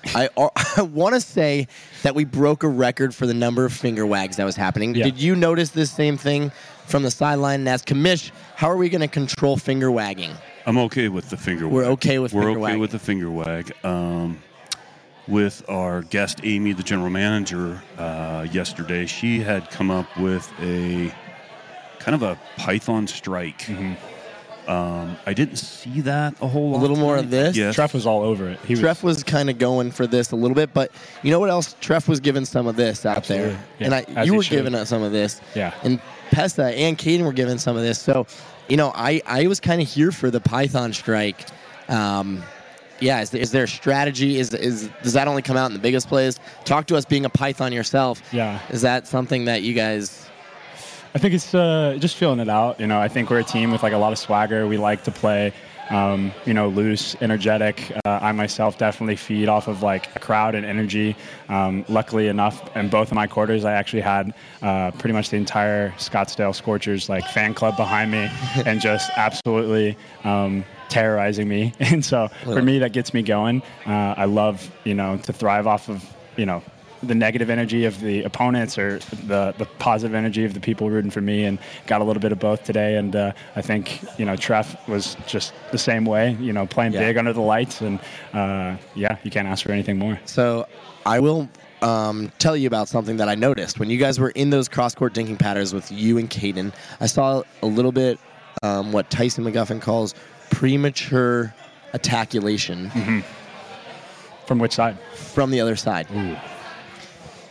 I, 0.05 0.29
I 0.77 0.81
want 0.81 1.15
to 1.15 1.21
say 1.21 1.67
that 2.03 2.15
we 2.15 2.25
broke 2.25 2.63
a 2.63 2.67
record 2.67 3.13
for 3.15 3.25
the 3.25 3.33
number 3.33 3.65
of 3.65 3.73
finger 3.73 4.05
wags 4.05 4.37
that 4.37 4.45
was 4.45 4.55
happening. 4.55 4.95
Yeah. 4.95 5.05
Did 5.05 5.19
you 5.19 5.35
notice 5.35 5.69
this 5.69 5.91
same 5.91 6.17
thing 6.17 6.51
from 6.85 7.03
the 7.03 7.11
sideline? 7.11 7.61
And 7.61 7.69
as 7.69 7.83
commish, 7.83 8.31
how 8.55 8.69
are 8.69 8.77
we 8.77 8.89
going 8.89 9.01
to 9.01 9.07
control 9.07 9.57
finger 9.57 9.91
wagging? 9.91 10.31
I'm 10.65 10.77
okay 10.77 11.09
with 11.09 11.29
the 11.29 11.37
finger 11.37 11.67
We're 11.67 11.85
okay 11.85 12.19
with 12.19 12.33
We're 12.33 12.51
okay 12.51 12.59
wagging. 12.59 12.79
with 12.79 12.91
the 12.91 12.99
finger 12.99 13.29
wag. 13.29 13.73
Um, 13.83 14.41
with 15.27 15.63
our 15.69 16.01
guest 16.01 16.41
Amy, 16.43 16.73
the 16.73 16.83
general 16.83 17.09
manager, 17.09 17.81
uh, 17.97 18.45
yesterday, 18.51 19.05
she 19.05 19.39
had 19.39 19.69
come 19.69 19.89
up 19.89 20.17
with 20.17 20.51
a 20.61 21.13
kind 21.99 22.15
of 22.15 22.23
a 22.23 22.37
python 22.57 23.07
strike. 23.07 23.59
Mm-hmm 23.59 24.12
um, 24.67 25.17
I 25.25 25.33
didn't 25.33 25.57
see 25.57 26.01
that 26.01 26.35
a 26.41 26.47
whole 26.47 26.71
lot. 26.71 26.79
A 26.79 26.81
little 26.81 26.97
more 26.97 27.17
of 27.17 27.29
this. 27.29 27.55
Yes. 27.55 27.75
Treff 27.75 27.93
was 27.93 28.05
all 28.05 28.21
over 28.21 28.49
it. 28.49 28.59
He 28.65 28.75
Treff 28.75 29.03
was, 29.03 29.15
was 29.17 29.23
kind 29.23 29.49
of 29.49 29.57
going 29.57 29.91
for 29.91 30.07
this 30.07 30.31
a 30.31 30.35
little 30.35 30.55
bit, 30.55 30.73
but 30.73 30.91
you 31.21 31.31
know 31.31 31.39
what 31.39 31.49
else? 31.49 31.75
Treff 31.81 32.07
was 32.07 32.19
giving 32.19 32.45
some 32.45 32.67
of 32.67 32.75
this 32.75 33.05
out 33.05 33.17
Absolutely. 33.17 33.49
there, 33.49 33.65
yeah, 33.79 33.85
and 33.85 34.17
I, 34.17 34.23
you 34.23 34.35
were 34.35 34.43
giving 34.43 34.75
us 34.75 34.89
some 34.89 35.01
of 35.01 35.11
this. 35.11 35.41
Yeah. 35.55 35.73
And 35.83 35.99
Pesta 36.31 36.65
and 36.65 36.97
Caden 36.97 37.25
were 37.25 37.33
giving 37.33 37.57
some 37.57 37.75
of 37.75 37.83
this. 37.83 37.99
So, 37.99 38.25
you 38.69 38.77
know, 38.77 38.91
I 38.95 39.21
I 39.25 39.47
was 39.47 39.59
kind 39.59 39.81
of 39.81 39.87
here 39.87 40.11
for 40.11 40.31
the 40.31 40.39
Python 40.39 40.93
strike. 40.93 41.45
Um, 41.89 42.43
yeah, 42.99 43.21
is 43.21 43.31
there, 43.31 43.41
is 43.41 43.51
there 43.51 43.65
a 43.65 43.67
strategy? 43.67 44.39
Is, 44.39 44.53
is 44.53 44.89
does 45.01 45.13
that 45.13 45.27
only 45.27 45.41
come 45.41 45.57
out 45.57 45.65
in 45.65 45.73
the 45.73 45.79
biggest 45.79 46.07
plays? 46.07 46.39
Talk 46.63 46.87
to 46.87 46.95
us 46.95 47.03
being 47.03 47.25
a 47.25 47.29
Python 47.29 47.73
yourself. 47.73 48.21
Yeah. 48.31 48.59
Is 48.69 48.81
that 48.83 49.07
something 49.07 49.45
that 49.45 49.63
you 49.63 49.73
guys 49.73 50.22
I 51.15 51.19
think 51.19 51.35
it's 51.35 51.53
uh, 51.53 51.95
just 51.99 52.15
feeling 52.15 52.39
it 52.39 52.49
out. 52.49 52.79
You 52.79 52.87
know, 52.87 52.99
I 52.99 53.07
think 53.07 53.29
we're 53.29 53.39
a 53.39 53.43
team 53.43 53.71
with 53.71 53.83
like 53.83 53.93
a 53.93 53.97
lot 53.97 54.11
of 54.11 54.17
swagger. 54.17 54.67
We 54.67 54.77
like 54.77 55.03
to 55.03 55.11
play, 55.11 55.53
um, 55.91 56.31
you 56.43 56.55
know, 56.55 56.69
loose, 56.69 57.15
energetic. 57.21 57.91
Uh, 58.03 58.17
I 58.19 58.31
myself 58.31 58.79
definitely 58.79 59.15
feed 59.15 59.47
off 59.47 59.67
of 59.67 59.83
like 59.83 60.13
a 60.15 60.19
crowd 60.19 60.55
and 60.55 60.65
energy. 60.65 61.15
Um, 61.49 61.85
luckily 61.87 62.29
enough, 62.29 62.75
in 62.75 62.89
both 62.89 63.09
of 63.09 63.15
my 63.15 63.27
quarters, 63.27 63.63
I 63.63 63.73
actually 63.73 64.01
had 64.01 64.33
uh, 64.63 64.89
pretty 64.91 65.13
much 65.13 65.29
the 65.29 65.37
entire 65.37 65.91
Scottsdale 65.91 66.55
Scorchers 66.55 67.09
like 67.09 67.25
fan 67.27 67.53
club 67.53 67.77
behind 67.77 68.09
me, 68.11 68.27
and 68.65 68.81
just 68.81 69.11
absolutely. 69.15 69.97
Um, 70.23 70.65
terrorizing 70.89 71.47
me 71.47 71.73
and 71.79 72.05
so 72.05 72.27
for 72.43 72.61
me 72.61 72.77
that 72.77 72.93
gets 72.93 73.15
me 73.15 73.23
going 73.23 73.63
uh, 73.87 74.13
i 74.15 74.25
love 74.25 74.69
you 74.83 74.93
know 74.93 75.17
to 75.17 75.33
thrive 75.33 75.65
off 75.65 75.89
of 75.89 76.05
you 76.37 76.45
know 76.45 76.61
the 77.03 77.15
negative 77.15 77.49
energy 77.49 77.85
of 77.85 77.99
the 77.99 78.23
opponents 78.23 78.77
or 78.77 78.99
the, 79.27 79.53
the 79.57 79.65
positive 79.79 80.15
energy 80.15 80.45
of 80.45 80.53
the 80.53 80.59
people 80.59 80.89
rooting 80.89 81.11
for 81.11 81.21
me 81.21 81.43
and 81.43 81.59
got 81.87 82.01
a 82.01 82.03
little 82.03 82.21
bit 82.21 82.31
of 82.31 82.39
both 82.39 82.63
today. 82.63 82.95
And 82.95 83.15
uh, 83.15 83.33
I 83.55 83.61
think 83.61 84.01
you 84.17 84.25
know 84.25 84.33
Treff 84.33 84.87
was 84.87 85.15
just 85.27 85.53
the 85.71 85.77
same 85.77 86.05
way 86.05 86.37
you 86.39 86.53
know 86.53 86.65
playing 86.65 86.93
yeah. 86.93 87.01
big 87.01 87.17
under 87.17 87.33
the 87.33 87.41
lights. 87.41 87.81
And 87.81 87.99
uh, 88.33 88.77
yeah 88.95 89.17
you 89.23 89.31
can't 89.31 89.47
ask 89.47 89.65
for 89.65 89.71
anything 89.71 89.97
more. 89.97 90.19
So 90.25 90.67
I 91.05 91.19
will 91.19 91.49
um, 91.81 92.31
tell 92.39 92.55
you 92.55 92.67
about 92.67 92.87
something 92.87 93.17
that 93.17 93.27
I 93.27 93.35
noticed. 93.35 93.79
When 93.79 93.89
you 93.89 93.97
guys 93.97 94.19
were 94.19 94.31
in 94.31 94.49
those 94.49 94.69
cross 94.69 94.95
court 94.95 95.13
dinking 95.13 95.39
patterns 95.39 95.73
with 95.73 95.91
you 95.91 96.17
and 96.17 96.29
Caden 96.29 96.73
I 96.99 97.07
saw 97.07 97.43
a 97.61 97.67
little 97.67 97.91
bit 97.91 98.19
um, 98.61 98.91
what 98.93 99.09
Tyson 99.09 99.43
McGuffin 99.43 99.81
calls 99.81 100.15
premature 100.49 101.53
attaculation 101.93 102.89
mm-hmm. 102.89 103.19
from 104.47 104.59
which 104.59 104.73
side? 104.73 104.97
From 105.15 105.51
the 105.51 105.59
other 105.59 105.75
side. 105.75 106.07
Ooh 106.15 106.37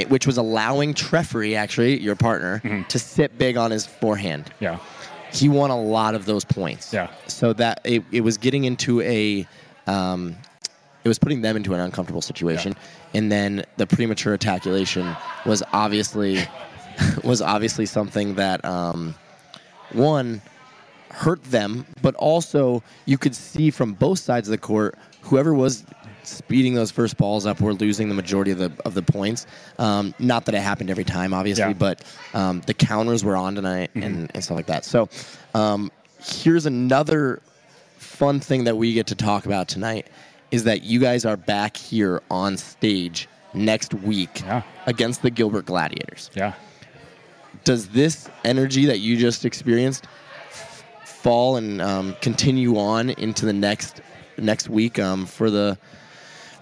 which 0.08 0.26
was 0.26 0.36
allowing 0.36 0.94
Treffery, 0.94 1.56
actually, 1.56 2.00
your 2.00 2.16
partner, 2.16 2.60
mm-hmm. 2.64 2.82
to 2.88 2.98
sit 2.98 3.38
big 3.38 3.56
on 3.56 3.70
his 3.70 3.86
forehand. 3.86 4.52
Yeah. 4.60 4.78
He 5.32 5.48
won 5.48 5.70
a 5.70 5.80
lot 5.80 6.14
of 6.14 6.26
those 6.26 6.44
points. 6.44 6.92
Yeah. 6.92 7.10
So 7.26 7.52
that 7.54 7.80
it, 7.84 8.02
it 8.10 8.20
was 8.20 8.36
getting 8.36 8.64
into 8.64 9.00
a, 9.02 9.46
um, 9.86 10.36
it 11.04 11.08
was 11.08 11.18
putting 11.18 11.40
them 11.40 11.56
into 11.56 11.74
an 11.74 11.80
uncomfortable 11.80 12.22
situation. 12.22 12.72
Yeah. 12.72 13.18
And 13.18 13.32
then 13.32 13.64
the 13.76 13.86
premature 13.86 14.34
ejaculation 14.34 15.16
was 15.46 15.62
obviously, 15.72 16.40
was 17.24 17.40
obviously 17.40 17.86
something 17.86 18.34
that, 18.34 18.64
um, 18.64 19.14
one, 19.92 20.42
hurt 21.10 21.42
them, 21.44 21.86
but 22.00 22.14
also 22.14 22.82
you 23.04 23.18
could 23.18 23.34
see 23.34 23.70
from 23.70 23.92
both 23.92 24.18
sides 24.18 24.48
of 24.48 24.52
the 24.52 24.58
court 24.58 24.96
whoever 25.22 25.54
was 25.54 25.84
speeding 26.22 26.74
those 26.74 26.90
first 26.90 27.16
balls 27.16 27.46
up 27.46 27.60
were 27.60 27.74
losing 27.74 28.08
the 28.08 28.14
majority 28.14 28.50
of 28.50 28.58
the 28.58 28.72
of 28.84 28.94
the 28.94 29.02
points. 29.02 29.46
Um, 29.78 30.14
not 30.18 30.44
that 30.46 30.54
it 30.54 30.60
happened 30.62 30.90
every 30.90 31.04
time, 31.04 31.34
obviously, 31.34 31.64
Yeah. 31.64 31.72
but 31.72 32.04
um, 32.34 32.60
the 32.66 32.74
counters 32.74 33.24
were 33.24 33.36
on 33.36 33.54
tonight 33.54 33.90
and, 33.94 34.30
and 34.34 34.42
stuff 34.44 34.56
like 34.56 34.66
that. 34.66 34.84
So 34.84 35.08
um, 35.54 35.90
here's 36.24 36.66
another 36.66 37.40
fun 37.98 38.40
thing 38.40 38.64
that 38.64 38.76
we 38.76 38.92
get 38.92 39.06
to 39.08 39.14
talk 39.14 39.46
about 39.46 39.68
tonight 39.68 40.06
is 40.50 40.64
that 40.64 40.82
you 40.82 41.00
guys 41.00 41.24
are 41.24 41.36
back 41.36 41.76
here 41.76 42.22
on 42.30 42.56
stage 42.56 43.28
next 43.54 43.94
week 43.94 44.42
Yeah. 44.42 44.62
against 44.86 45.22
the 45.22 45.30
Gilbert 45.30 45.66
Gladiators. 45.66 46.30
Yeah. 46.34 46.52
Does 47.64 47.88
this 47.88 48.28
energy 48.44 48.86
that 48.86 49.00
you 49.00 49.16
just 49.16 49.44
experienced 49.44 50.06
f- 50.50 50.84
fall 51.04 51.56
and 51.56 51.80
um, 51.80 52.16
continue 52.20 52.76
on 52.78 53.10
into 53.10 53.46
the 53.46 53.52
next 53.52 54.00
next 54.38 54.68
week 54.68 54.98
um, 54.98 55.26
for 55.26 55.50
the 55.50 55.78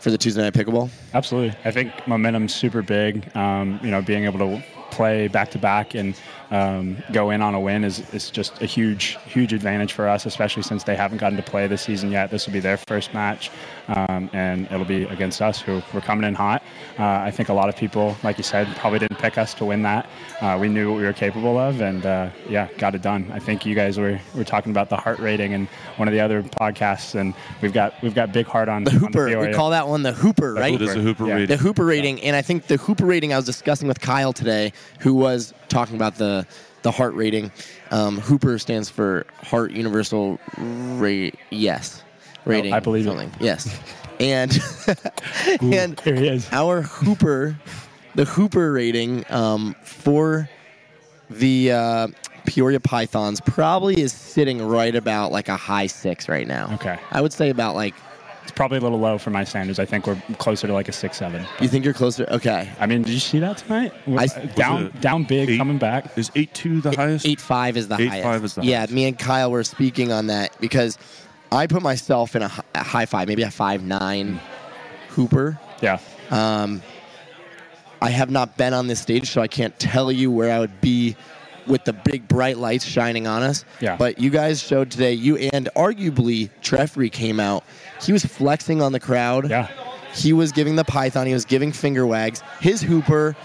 for 0.01 0.11
the 0.11 0.19
Tuesday 0.19 0.43
night 0.43 0.55
pickleball? 0.55 0.91
Absolutely. 1.15 1.57
I 1.65 1.71
think 1.71 1.93
momentum's 2.07 2.55
super 2.55 2.83
big. 2.83 3.35
Um, 3.37 3.79
you 3.83 3.91
know, 3.91 4.03
being 4.03 4.25
able 4.25 4.39
to 4.39 4.65
play 4.91 5.29
back 5.29 5.51
to 5.53 5.59
back 5.59 5.95
and 5.95 6.15
um, 6.51 6.97
go 7.13 7.31
in 7.31 7.43
on 7.43 7.55
a 7.55 7.61
win 7.61 7.85
is, 7.85 8.01
is 8.13 8.31
just 8.31 8.61
a 8.61 8.67
huge, 8.67 9.17
huge 9.27 9.53
advantage 9.53 9.93
for 9.93 10.09
us, 10.09 10.27
especially 10.27 10.63
since 10.63 10.83
they 10.85 10.97
haven't 10.97 11.19
gotten 11.19 11.37
to 11.37 11.43
play 11.43 11.67
this 11.67 11.83
season 11.83 12.11
yet. 12.11 12.31
This 12.31 12.47
will 12.47 12.53
be 12.53 12.61
their 12.61 12.77
first 12.77 13.15
match, 13.15 13.51
um, 13.89 14.29
and 14.33 14.67
it'll 14.67 14.85
be 14.85 15.05
against 15.05 15.41
us, 15.43 15.61
who 15.61 15.83
we're 15.95 16.01
coming 16.01 16.25
in 16.27 16.35
hot. 16.35 16.63
Uh, 16.99 17.05
I 17.05 17.31
think 17.31 17.49
a 17.49 17.55
lot 17.55 17.69
of 17.69 17.77
people, 17.77 18.17
like 18.23 18.37
you 18.37 18.45
said, 18.45 18.67
probably 18.77 18.99
didn't 18.99 19.19
pick 19.19 19.39
us 19.39 19.55
to 19.55 19.65
win 19.65 19.83
that. 19.83 20.09
Uh, 20.41 20.59
we 20.61 20.69
knew 20.69 20.91
what 20.91 20.97
we 20.99 21.05
were 21.05 21.13
capable 21.13 21.57
of, 21.59 21.81
and 21.81 22.05
uh, 22.05 22.31
yeah, 22.49 22.69
got 22.79 22.95
it 22.95 23.03
done. 23.03 23.31
I 23.33 23.39
think 23.39 23.65
you 23.65 23.75
guys 23.75 23.99
were, 23.99 24.21
were 24.35 24.45
talking 24.45 24.71
about 24.73 24.89
the 24.91 24.97
heart 24.97 25.19
rating 25.21 25.55
and 25.55 25.69
one 25.97 26.09
of 26.09 26.13
the 26.13 26.21
other 26.21 26.43
podcasts, 26.43 27.15
and 27.15 27.35
we've 27.63 27.73
got 27.73 27.95
we've 28.03 28.15
got 28.15 28.33
big 28.33 28.47
heart 28.47 28.69
on 28.69 28.85
The 28.85 28.91
on 28.93 28.99
Hooper, 28.99 29.41
we 29.41 29.55
call 29.55 29.71
that 29.71 29.87
one 29.89 30.03
the 30.03 30.13
Hooper, 30.13 30.55
right? 30.55 30.73
What 30.73 30.83
is 30.83 30.95
the 30.95 31.01
Hooper 31.01 31.27
Yeah. 31.27 31.35
rating? 31.35 31.49
the 31.49 31.57
Hooper 31.57 31.85
rating, 31.85 32.21
and 32.23 32.35
I 32.35 32.43
think 32.43 32.67
the 32.67 32.77
Hooper 32.77 33.07
rating 33.07 33.33
I 33.33 33.37
was 33.37 33.47
discussing 33.47 33.87
with 33.89 34.01
Kyle 34.01 34.33
today, 34.33 34.73
who 35.01 35.15
was 35.15 35.55
talking 35.71 35.97
about 35.97 36.17
the 36.17 36.47
the 36.83 36.91
heart 36.91 37.15
rating. 37.15 37.51
Um, 37.91 38.19
Hooper 38.19 38.59
stands 38.59 38.89
for 38.91 39.27
Heart 39.43 39.73
Universal 39.73 40.39
Rate. 40.59 41.37
Yes, 41.51 42.03
rating. 42.45 42.73
I 42.73 42.81
believe 42.81 43.07
it. 43.07 43.29
Yes, 43.41 43.79
and 44.21 44.59
and 45.63 45.99
Here 46.01 46.15
he 46.15 46.29
is. 46.29 46.49
our 46.53 46.83
Hooper, 46.83 47.59
the 48.15 48.25
Hooper 48.27 48.73
rating 48.73 49.25
um, 49.31 49.75
for 49.83 50.49
the 51.31 51.73
uh, 51.73 52.09
Peoria 52.47 52.81
Pythons 52.81 53.41
probably 53.41 54.01
is 54.01 54.13
sitting 54.13 54.67
right 54.67 54.95
about 54.95 55.33
like 55.33 55.49
a 55.49 55.57
high 55.57 55.87
six 55.87 56.29
right 56.29 56.47
now. 56.47 56.75
Okay. 56.75 56.99
I 57.11 57.21
would 57.21 57.33
say 57.33 57.51
about 57.51 57.75
like. 57.75 57.95
It's 58.51 58.57
probably 58.57 58.79
a 58.79 58.81
little 58.81 58.99
low 58.99 59.17
for 59.17 59.31
my 59.31 59.45
standards. 59.45 59.79
I 59.79 59.85
think 59.85 60.09
we're 60.09 60.21
closer 60.39 60.67
to 60.67 60.73
like 60.73 60.89
a 60.89 60.93
six 60.93 61.19
seven. 61.19 61.47
You 61.61 61.69
think 61.69 61.85
you're 61.85 61.95
closer? 61.95 62.27
Okay. 62.33 62.69
I 62.81 62.87
mean, 62.87 63.03
did 63.03 63.13
you 63.13 63.21
see 63.21 63.39
that 63.39 63.59
tonight? 63.59 63.93
I- 64.09 64.25
uh, 64.25 64.47
down 64.57 64.91
down 65.01 65.23
big 65.23 65.51
eight? 65.51 65.57
coming 65.57 65.79
back. 65.79 66.19
Is 66.19 66.33
eight 66.35 66.53
two 66.53 66.81
the 66.81 66.91
highest? 66.91 67.25
Eight 67.27 67.41
five 67.41 67.77
is 67.77 67.87
the 67.87 67.95
8.5 67.95 68.23
highest. 68.23 68.45
is 68.47 68.55
the 68.57 68.63
yeah, 68.65 68.79
highest. 68.79 68.93
me 68.93 69.05
and 69.05 69.17
Kyle 69.17 69.53
were 69.53 69.63
speaking 69.63 70.11
on 70.11 70.27
that 70.27 70.51
because 70.61 70.99
I 71.53 71.69
put 71.69 71.81
myself 71.81 72.35
in 72.35 72.43
a, 72.43 72.49
hi- 72.49 72.65
a 72.75 72.83
high 72.83 73.07
five, 73.07 73.29
maybe 73.29 73.43
a 73.43 73.53
five 73.53 73.85
nine 73.85 74.41
Hooper. 75.11 75.57
Yeah. 75.81 76.01
Um, 76.33 76.83
I 78.03 78.11
have 78.11 78.31
not 78.33 78.57
been 78.57 78.75
on 78.75 78.89
this 78.89 79.01
stage, 79.01 79.31
so 79.31 79.41
I 79.43 79.47
can't 79.47 79.79
tell 79.79 80.11
you 80.11 80.29
where 80.33 80.51
I 80.53 80.59
would 80.59 80.81
be 80.81 81.15
with 81.71 81.85
the 81.85 81.93
big 81.93 82.27
bright 82.29 82.59
lights 82.59 82.85
shining 82.85 83.27
on 83.27 83.43
us. 83.43 83.65
Yeah. 83.81 83.97
But 83.97 84.19
you 84.19 84.29
guys 84.31 84.63
showed 84.63 84.91
today, 84.91 85.13
you 85.13 85.37
and 85.37 85.69
arguably 85.77 86.51
Treffrey 86.63 87.11
came 87.11 87.41
out. 87.41 87.65
He 88.03 88.13
was 88.13 88.25
flexing 88.25 88.83
on 88.83 88.93
the 88.93 89.01
crowd. 89.01 89.49
Yeah. 89.49 89.69
He 90.15 90.33
was 90.33 90.53
giving 90.53 90.77
the 90.77 90.85
python. 90.85 91.27
He 91.27 91.33
was 91.33 91.45
giving 91.45 91.73
finger 91.73 92.07
wags. 92.07 92.43
His 92.61 92.83
Hooper, 92.83 93.37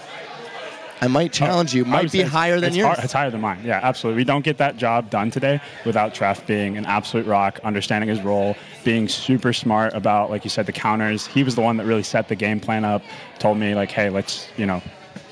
I 1.01 1.08
might 1.08 1.29
oh, 1.29 1.46
challenge 1.46 1.75
you, 1.75 1.86
might 1.86 2.12
be 2.12 2.22
higher 2.22 2.60
than 2.60 2.70
it's 2.70 2.77
yours. 2.77 2.96
har- 2.96 3.03
it's 3.03 3.13
higher 3.13 3.29
than 3.29 3.41
mine. 3.41 3.60
Yeah, 3.63 3.79
absolutely. 3.84 4.22
We 4.22 4.24
don't 4.24 4.44
get 4.44 4.58
that 4.58 4.77
job 4.77 5.10
done 5.10 5.29
today 5.29 5.62
without 5.86 6.15
Treff 6.15 6.46
being 6.48 6.77
an 6.77 6.86
absolute 6.86 7.27
rock, 7.27 7.60
understanding 7.63 8.10
his 8.10 8.22
role, 8.22 8.55
being 8.84 9.08
super 9.08 9.53
smart 9.53 9.94
about, 9.94 10.32
like 10.32 10.44
you 10.44 10.50
said, 10.50 10.65
the 10.65 10.72
counters. 10.72 11.27
He 11.27 11.44
was 11.44 11.53
the 11.53 11.62
one 11.62 11.77
that 11.77 11.86
really 11.86 12.03
set 12.03 12.29
the 12.29 12.36
game 12.36 12.60
plan 12.60 12.84
up. 12.84 13.03
Told 13.38 13.58
me 13.58 13.75
like, 13.75 13.91
hey, 13.91 14.10
let's 14.10 14.48
you 14.58 14.65
know, 14.65 14.82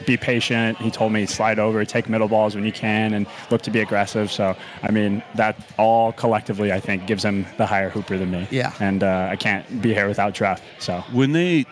be 0.05 0.17
patient. 0.17 0.77
He 0.77 0.89
told 0.91 1.11
me 1.11 1.25
slide 1.25 1.59
over, 1.59 1.83
take 1.85 2.09
middle 2.09 2.27
balls 2.27 2.55
when 2.55 2.65
you 2.65 2.71
can, 2.71 3.13
and 3.13 3.27
look 3.49 3.61
to 3.63 3.71
be 3.71 3.79
aggressive. 3.79 4.31
So 4.31 4.55
I 4.81 4.91
mean, 4.91 5.23
that 5.35 5.55
all 5.77 6.11
collectively, 6.13 6.71
I 6.71 6.79
think, 6.79 7.07
gives 7.07 7.23
him 7.23 7.45
the 7.57 7.65
higher 7.65 7.89
hooper 7.89 8.17
than 8.17 8.31
me. 8.31 8.47
Yeah. 8.51 8.73
And 8.79 9.03
uh, 9.03 9.27
I 9.31 9.35
can't 9.35 9.81
be 9.81 9.93
here 9.93 10.07
without 10.07 10.33
Treff. 10.33 10.59
So 10.79 11.01
when 11.11 11.31
they 11.31 11.65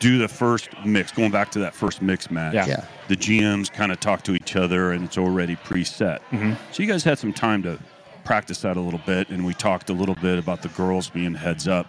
do 0.00 0.18
the 0.18 0.28
first 0.28 0.68
mix, 0.84 1.12
going 1.12 1.30
back 1.30 1.50
to 1.52 1.58
that 1.60 1.74
first 1.74 2.02
mix 2.02 2.30
match, 2.30 2.54
Yeah. 2.54 2.66
Yeah. 2.66 2.84
the 3.08 3.16
GMs 3.16 3.72
kind 3.72 3.90
of 3.92 4.00
talk 4.00 4.22
to 4.24 4.34
each 4.34 4.54
other 4.56 4.92
and 4.92 5.04
it's 5.04 5.16
already 5.16 5.56
preset. 5.56 6.18
Mm-hmm. 6.30 6.52
So 6.72 6.82
you 6.82 6.88
guys 6.88 7.04
had 7.04 7.18
some 7.18 7.32
time 7.32 7.62
to 7.62 7.78
practice 8.24 8.62
that 8.62 8.76
a 8.76 8.80
little 8.80 9.00
bit, 9.04 9.28
and 9.28 9.44
we 9.46 9.52
talked 9.54 9.90
a 9.90 9.92
little 9.92 10.14
bit 10.14 10.38
about 10.38 10.62
the 10.62 10.68
girls 10.70 11.10
being 11.10 11.34
heads 11.34 11.68
up. 11.68 11.86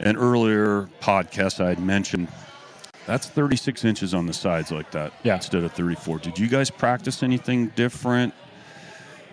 And 0.00 0.16
earlier 0.18 0.88
podcast 1.00 1.64
I 1.64 1.68
had 1.68 1.78
mentioned 1.80 2.28
that's 3.06 3.26
36 3.26 3.84
inches 3.84 4.14
on 4.14 4.26
the 4.26 4.32
sides 4.32 4.70
like 4.70 4.90
that 4.92 5.12
Yeah. 5.22 5.36
instead 5.36 5.62
of 5.62 5.72
34. 5.72 6.18
Did 6.18 6.38
you 6.38 6.48
guys 6.48 6.70
practice 6.70 7.22
anything 7.22 7.68
different? 7.76 8.34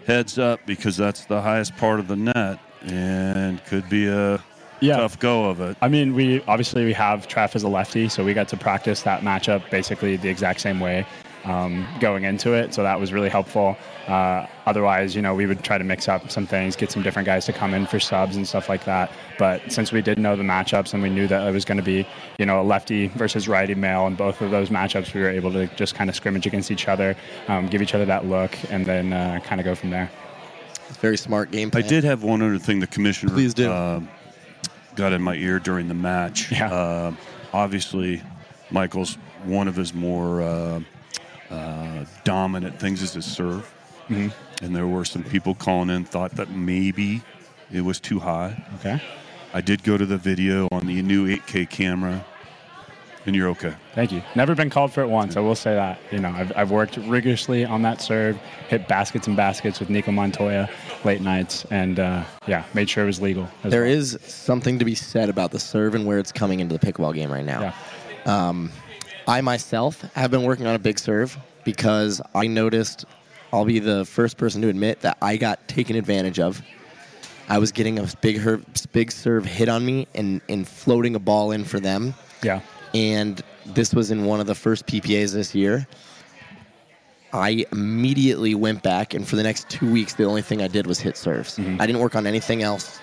Heads 0.08 0.38
up 0.40 0.60
because 0.66 0.98
that's 0.98 1.25
the 1.25 1.42
highest 1.42 1.75
part 1.78 2.00
of 2.00 2.08
the 2.08 2.16
net 2.16 2.60
and 2.86 3.63
could 3.66 3.88
be 3.90 4.08
a 4.08 4.40
Yeah. 4.80 4.98
tough 4.98 5.20
go 5.20 5.46
of 5.46 5.62
it. 5.62 5.78
I 5.82 5.88
mean, 5.88 6.16
we 6.16 6.42
obviously 6.48 6.86
we 6.86 6.94
have 6.94 7.28
Treff 7.28 7.56
as 7.56 7.63
a 7.63 7.68
lefty, 7.68 8.10
so 8.10 8.24
we 8.24 8.34
got 8.34 8.48
to 8.50 8.58
practice 8.58 9.04
that 9.04 9.22
matchup 9.22 9.70
basically 9.70 10.18
the 10.18 10.28
exact 10.30 10.60
same 10.60 10.80
way 10.80 11.06
um, 11.43 11.88
going 12.00 12.24
into 12.24 12.53
it. 12.53 12.74
So 12.74 12.83
that 12.83 13.00
was 13.00 13.12
really 13.13 13.29
helpful. 13.29 13.77
Uh, 14.07 14.45
otherwise, 14.65 15.15
you 15.15 15.21
know, 15.21 15.33
we 15.36 15.45
would 15.45 15.63
try 15.63 15.77
to 15.77 15.83
mix 15.83 16.07
up 16.07 16.29
some 16.31 16.45
things, 16.45 16.75
get 16.75 16.91
some 16.91 17.03
different 17.03 17.25
guys 17.25 17.45
to 17.45 17.53
come 17.53 17.74
in 17.74 17.86
for 17.86 18.00
subs 18.00 18.36
and 18.36 18.48
stuff 18.48 18.69
like 18.69 18.86
that. 18.86 19.12
But 19.38 19.71
since 19.71 19.91
we 19.91 20.01
did 20.01 20.17
know 20.17 20.36
the 20.36 20.43
matchups 20.43 20.93
and 20.93 21.01
we 21.01 21.10
knew 21.10 21.27
that 21.27 21.48
it 21.48 21.51
was 21.51 21.65
going 21.65 21.77
to 21.77 21.83
be, 21.83 22.07
you 22.38 22.45
know, 22.45 22.62
a 22.62 22.63
lefty 22.63 23.07
versus 23.07 23.48
righty 23.48 23.75
male, 23.75 24.07
and 24.07 24.17
both 24.17 24.41
of 24.41 24.51
those 24.51 24.69
matchups, 24.69 25.13
we 25.13 25.21
were 25.21 25.29
able 25.29 25.51
to 25.53 25.67
just 25.75 25.95
kind 25.95 26.10
of 26.10 26.15
scrimmage 26.15 26.45
against 26.45 26.71
each 26.71 26.88
other, 26.88 27.15
um, 27.48 27.67
give 27.67 27.81
each 27.81 27.93
other 27.93 28.05
that 28.05 28.25
look, 28.25 28.51
and 28.71 28.86
then 28.86 29.13
uh, 29.13 29.39
kind 29.43 29.62
of 29.62 29.65
go 29.65 29.75
from 29.75 29.89
there. 29.89 30.10
It's 30.89 30.98
Very 30.98 31.17
smart 31.17 31.51
game 31.51 31.71
Plan. 31.71 31.83
I 31.83 31.88
did 31.88 32.03
have 32.03 32.24
one 32.24 32.41
other 32.41 32.60
thing 32.60 32.79
the 32.79 32.88
commissioner 32.88 33.33
Please 33.33 33.53
do. 33.53 33.71
uh, 33.71 34.01
got 34.95 35.13
in 35.13 35.21
my 35.21 35.36
ear 35.36 35.60
during 35.60 35.88
the 35.88 35.93
match. 35.93 36.51
Yeah. 36.51 36.71
Uh, 36.71 37.13
obviously, 37.53 38.21
Michael's 38.71 39.17
one 39.45 39.67
of 39.67 39.75
his 39.75 39.93
more 39.93 40.41
uh, 41.51 42.05
dominant 42.24 42.79
things 42.79 43.01
as 43.03 43.15
a 43.15 43.22
serve. 43.22 43.72
Mm-hmm. 44.10 44.65
And 44.65 44.75
there 44.75 44.88
were 44.88 45.05
some 45.05 45.24
people 45.24 45.55
calling 45.55 45.89
in 45.89 46.05
thought 46.05 46.31
that 46.36 46.50
maybe 46.50 47.22
it 47.72 47.81
was 47.81 48.00
too 48.00 48.20
high. 48.20 48.62
Okay. 48.79 49.01
I 49.53 49.62
did 49.62 49.84
go 49.84 49.98
to 49.98 50.05
the 50.05 50.17
video 50.17 50.67
on 50.72 50.88
the 50.88 51.01
new 51.01 51.27
8K 51.27 51.70
camera, 51.70 52.24
and 53.25 53.36
you're 53.36 53.50
okay. 53.50 53.74
Thank 53.93 54.12
you. 54.12 54.22
Never 54.36 54.55
been 54.55 54.70
called 54.70 54.93
for 54.93 55.01
it 55.01 55.08
once. 55.08 55.36
I 55.36 55.41
will 55.41 55.55
say 55.55 55.75
that. 55.75 56.00
You 56.12 56.20
know, 56.20 56.29
I've, 56.29 56.51
I've 56.55 56.72
worked 56.72 56.98
rigorously 56.98 57.65
on 57.65 57.81
that 57.81 58.01
serve, 58.01 58.38
hit 58.70 58.88
baskets 58.88 59.27
and 59.27 59.36
baskets 59.36 59.79
with 59.79 59.89
Nico 59.89 60.12
Montoya 60.12 60.70
late 61.03 61.22
nights, 61.22 61.65
and 61.70 62.00
uh, 62.00 62.24
yeah, 62.48 62.63
made 62.74 62.89
sure 62.89 63.03
it 63.03 63.08
was 63.08 63.22
legal. 63.22 63.48
as 63.63 63.72
There 63.72 63.84
well. 63.84 63.91
is 63.91 64.17
something 64.25 64.79
to 64.79 64.86
be 64.86 64.96
said 64.96 65.29
about 65.29 65.51
the 65.51 65.60
serve 65.60 65.96
and 65.96 66.05
where 66.05 66.17
it's 66.20 66.31
coming 66.31 66.60
into 66.62 66.77
the 66.77 66.86
pickleball 66.86 67.13
game 67.13 67.31
right 67.31 67.46
now. 67.46 67.62
Yeah. 67.62 67.74
I 69.28 69.42
myself 69.42 70.01
have 70.13 70.32
been 70.32 70.44
working 70.44 70.66
on 70.68 70.75
a 70.75 70.80
big 70.80 71.00
serve 71.00 71.38
because 71.63 72.22
I 72.34 72.48
noticed 72.48 73.06
I'll 73.54 73.66
be 73.66 73.80
the 73.80 74.06
first 74.06 74.38
person 74.38 74.62
to 74.62 74.70
admit 74.70 75.01
that 75.01 75.18
I 75.22 75.38
got 75.38 75.68
taken 75.68 75.96
advantage 75.96 76.40
of. 76.40 76.62
I 77.50 77.58
was 77.58 77.72
getting 77.72 78.00
a 78.00 78.08
big 78.22 78.38
her- 78.40 78.62
big 78.94 79.12
serve 79.12 79.46
hit 79.46 79.68
on 79.70 79.86
me 79.86 80.08
and, 80.16 80.42
and 80.50 80.68
floating 80.68 81.16
a 81.16 81.20
ball 81.20 81.51
in 81.51 81.66
for 81.66 81.80
them. 81.80 82.13
Yeah. 82.44 82.62
And 82.94 83.42
this 83.66 83.94
was 83.94 84.12
in 84.12 84.25
one 84.25 84.40
of 84.40 84.48
the 84.48 84.56
first 84.56 84.86
PPAs 84.88 85.34
this 85.34 85.54
year. 85.54 85.88
I 87.34 87.66
immediately 87.72 88.56
went 88.56 88.84
back, 88.84 89.13
and 89.13 89.25
for 89.25 89.38
the 89.38 89.44
next 89.44 89.70
two 89.70 89.90
weeks, 89.90 90.16
the 90.16 90.25
only 90.25 90.42
thing 90.42 90.62
I 90.62 90.68
did 90.68 90.86
was 90.86 91.00
hit 91.00 91.16
serves. 91.16 91.58
Mm-hmm. 91.58 91.82
I 91.82 91.86
didn't 91.88 92.01
work 92.01 92.16
on 92.16 92.28
anything 92.28 92.62
else 92.62 93.00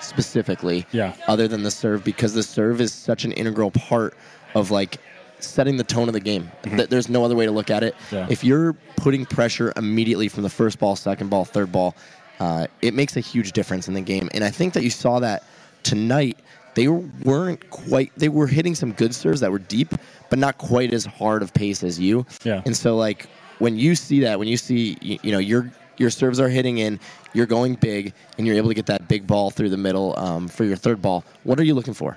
specifically 0.00 0.86
Yeah. 0.92 1.14
other 1.28 1.46
than 1.48 1.62
the 1.62 1.70
serve 1.70 2.04
because 2.04 2.34
the 2.34 2.42
serve 2.42 2.80
is 2.80 2.92
such 2.92 3.24
an 3.24 3.32
integral 3.32 3.70
part 3.70 4.14
of 4.54 4.70
like 4.70 4.98
setting 5.44 5.76
the 5.76 5.84
tone 5.84 6.08
of 6.08 6.14
the 6.14 6.20
game. 6.20 6.50
Th- 6.62 6.88
There's 6.88 7.08
no 7.08 7.24
other 7.24 7.36
way 7.36 7.46
to 7.46 7.52
look 7.52 7.70
at 7.70 7.82
it. 7.82 7.94
Yeah. 8.10 8.26
If 8.30 8.44
you're 8.44 8.74
putting 8.96 9.26
pressure 9.26 9.72
immediately 9.76 10.28
from 10.28 10.42
the 10.42 10.50
first 10.50 10.78
ball, 10.78 10.96
second 10.96 11.30
ball, 11.30 11.44
third 11.44 11.70
ball, 11.72 11.94
uh, 12.38 12.66
it 12.82 12.94
makes 12.94 13.16
a 13.16 13.20
huge 13.20 13.52
difference 13.52 13.88
in 13.88 13.94
the 13.94 14.00
game. 14.00 14.28
And 14.32 14.42
I 14.44 14.50
think 14.50 14.74
that 14.74 14.82
you 14.82 14.90
saw 14.90 15.20
that 15.20 15.44
tonight. 15.82 16.38
They 16.74 16.86
weren't 16.86 17.68
quite. 17.70 18.12
They 18.16 18.28
were 18.28 18.46
hitting 18.46 18.74
some 18.76 18.92
good 18.92 19.14
serves 19.14 19.40
that 19.40 19.50
were 19.50 19.58
deep, 19.58 19.92
but 20.30 20.38
not 20.38 20.56
quite 20.58 20.94
as 20.94 21.04
hard 21.04 21.42
of 21.42 21.52
pace 21.52 21.82
as 21.82 21.98
you. 21.98 22.24
Yeah. 22.44 22.62
And 22.64 22.76
so, 22.76 22.96
like 22.96 23.28
when 23.58 23.76
you 23.76 23.96
see 23.96 24.20
that, 24.20 24.38
when 24.38 24.46
you 24.46 24.56
see 24.56 24.96
you, 25.02 25.18
you 25.22 25.32
know 25.32 25.38
you're 25.38 25.68
your 25.98 26.10
serves 26.10 26.38
are 26.38 26.48
hitting 26.48 26.78
in, 26.78 26.98
you're 27.34 27.44
going 27.46 27.74
big, 27.74 28.14
and 28.38 28.46
you're 28.46 28.56
able 28.56 28.68
to 28.68 28.74
get 28.74 28.86
that 28.86 29.08
big 29.08 29.26
ball 29.26 29.50
through 29.50 29.68
the 29.68 29.76
middle 29.76 30.16
um, 30.18 30.46
for 30.48 30.64
your 30.64 30.76
third 30.76 31.02
ball. 31.02 31.24
What 31.42 31.58
are 31.58 31.64
you 31.64 31.74
looking 31.74 31.92
for? 31.92 32.16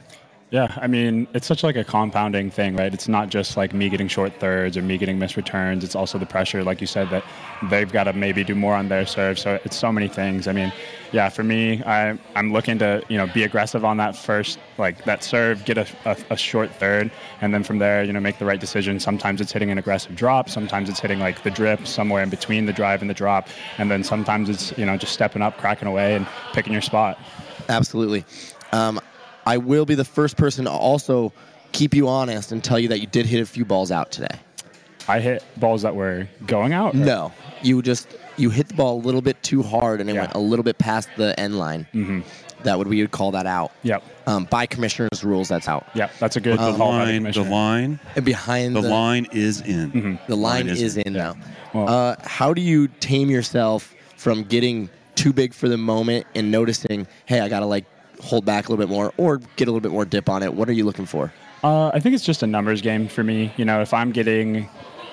Yeah, 0.54 0.72
I 0.80 0.86
mean, 0.86 1.28
it's 1.34 1.48
such 1.48 1.64
like 1.64 1.76
a 1.76 1.84
compounding 1.84 2.52
thing, 2.52 2.76
right? 2.76 2.94
It's 2.94 3.08
not 3.08 3.30
just 3.30 3.58
like 3.58 3.74
me 3.74 3.90
getting 3.90 4.08
short 4.08 4.40
thirds 4.40 4.78
or 4.78 4.84
me 4.84 5.00
getting 5.00 5.18
missed 5.18 5.36
returns. 5.36 5.84
It's 5.84 5.96
also 5.96 6.20
the 6.20 6.28
pressure, 6.28 6.64
like 6.64 6.80
you 6.80 6.86
said, 6.86 7.10
that 7.10 7.24
they've 7.72 7.92
got 7.92 8.04
to 8.04 8.14
maybe 8.14 8.44
do 8.44 8.54
more 8.54 8.76
on 8.76 8.88
their 8.88 9.08
serve. 9.08 9.40
So 9.40 9.60
it's 9.66 9.76
so 9.76 9.92
many 9.92 10.08
things. 10.08 10.48
I 10.48 10.54
mean, 10.54 10.72
yeah, 11.12 11.30
for 11.30 11.44
me, 11.44 11.82
I, 11.86 12.20
I'm 12.36 12.54
looking 12.54 12.78
to 12.78 13.02
you 13.10 13.18
know 13.18 13.26
be 13.26 13.42
aggressive 13.42 13.84
on 13.84 13.98
that 13.98 14.16
first, 14.16 14.60
like 14.78 15.04
that 15.06 15.24
serve, 15.24 15.66
get 15.66 15.80
a, 15.80 15.88
a, 16.06 16.16
a 16.30 16.38
short 16.38 16.70
third, 16.76 17.10
and 17.42 17.52
then 17.52 17.64
from 17.64 17.80
there, 17.80 18.04
you 18.04 18.14
know, 18.14 18.20
make 18.20 18.38
the 18.38 18.46
right 18.46 18.60
decision. 18.60 19.00
Sometimes 19.00 19.42
it's 19.42 19.52
hitting 19.52 19.72
an 19.72 19.80
aggressive 19.80 20.16
drop. 20.16 20.50
Sometimes 20.50 20.88
it's 20.88 21.00
hitting 21.00 21.18
like 21.18 21.42
the 21.42 21.50
drip 21.50 21.88
somewhere 21.88 22.22
in 22.22 22.30
between 22.30 22.68
the 22.68 22.74
drive 22.74 23.02
and 23.02 23.10
the 23.10 23.16
drop, 23.16 23.48
and 23.80 23.90
then 23.90 24.04
sometimes 24.04 24.50
it's 24.50 24.78
you 24.78 24.86
know 24.86 24.98
just 24.98 25.14
stepping 25.14 25.42
up, 25.42 25.58
cracking 25.58 25.88
away, 25.88 26.14
and 26.14 26.28
picking 26.54 26.74
your 26.74 26.84
spot. 26.84 27.18
Absolutely. 27.70 28.24
Um, 28.72 29.00
I 29.46 29.58
will 29.58 29.86
be 29.86 29.96
the 29.96 30.06
first 30.06 30.38
person 30.38 30.66
to 30.66 30.72
also 30.72 31.34
keep 31.72 31.94
you 31.94 32.08
honest 32.08 32.52
and 32.52 32.64
tell 32.64 32.80
you 32.80 32.88
that 32.90 33.00
you 33.02 33.08
did 33.08 33.26
hit 33.26 33.42
a 33.42 33.46
few 33.46 33.66
balls 33.66 33.92
out 33.92 34.12
today. 34.12 34.40
I 35.08 35.20
hit 35.20 35.44
balls 35.58 35.82
that 35.82 35.96
were 35.96 36.28
going 36.48 36.72
out. 36.72 36.94
or- 36.94 36.98
No, 36.98 37.32
you 37.62 37.82
just 37.82 38.08
you 38.38 38.50
hit 38.50 38.68
the 38.70 38.74
ball 38.74 38.96
a 38.98 39.02
little 39.04 39.22
bit 39.22 39.42
too 39.44 39.62
hard 39.62 40.00
and 40.02 40.10
it 40.10 40.14
Yeah. 40.14 40.22
went 40.22 40.34
a 40.36 40.40
little 40.40 40.64
bit 40.64 40.78
past 40.78 41.10
the 41.18 41.38
end 41.40 41.58
line. 41.60 41.86
Mm-hmm. 41.94 42.22
That 42.64 42.78
would 42.78 42.88
we 42.88 43.02
would 43.02 43.12
call 43.12 43.32
that 43.32 43.46
out. 43.46 43.74
Yep. 43.84 44.02
Um, 44.26 44.46
by 44.50 44.66
commissioner's 44.66 45.22
rules, 45.24 45.50
that's 45.50 45.68
out. 45.68 45.86
Yep. 45.94 46.12
That's 46.20 46.36
a 46.38 46.40
good 46.40 46.54
The 46.54 46.58
call 46.58 46.72
by 46.72 46.78
the 46.78 46.84
line, 46.86 47.08
the 47.08 47.18
commissioner. 47.20 47.50
line, 47.50 48.00
And 48.16 48.24
behind 48.24 48.76
the 48.78 48.82
the, 48.82 48.90
line 48.90 49.28
is 49.34 49.60
in. 49.62 50.18
the 50.28 50.36
line 50.38 50.70
is 50.70 50.82
is 50.82 50.96
in. 50.98 51.08
in 51.08 51.14
now. 51.14 51.36
Well- 51.74 51.90
uh, 51.90 52.16
how 52.24 52.54
do 52.54 52.62
you 52.62 52.88
tame 53.02 53.30
yourself 53.30 53.94
from 54.16 54.44
getting 54.44 54.90
too 55.16 55.34
big 55.34 55.54
for 55.54 55.68
the 55.68 55.78
moment 55.78 56.26
and 56.34 56.50
noticing, 56.50 57.06
hey, 57.26 57.42
I 57.42 57.50
gotta 57.50 57.66
like 57.66 57.84
hold 58.24 58.46
back 58.46 58.68
a 58.68 58.72
little 58.72 58.86
bit 58.86 58.92
more 58.92 59.14
or 59.18 59.38
get 59.58 59.68
a 59.68 59.72
little 59.72 59.82
bit 59.82 59.92
more 59.92 60.06
dip 60.06 60.30
on 60.30 60.44
it? 60.44 60.54
What 60.54 60.70
are 60.70 60.74
you 60.74 60.86
looking 60.86 61.06
for? 61.06 61.32
Uh, 61.64 61.92
I 61.94 62.00
think 62.00 62.16
it's 62.16 62.26
just 62.26 62.44
a 62.44 62.48
numbers 62.48 62.82
game 62.82 63.08
for 63.08 63.24
me. 63.24 63.54
You 63.58 63.66
know, 63.66 63.82
if 63.82 63.94
I'm 63.94 64.12
getting, 64.12 64.70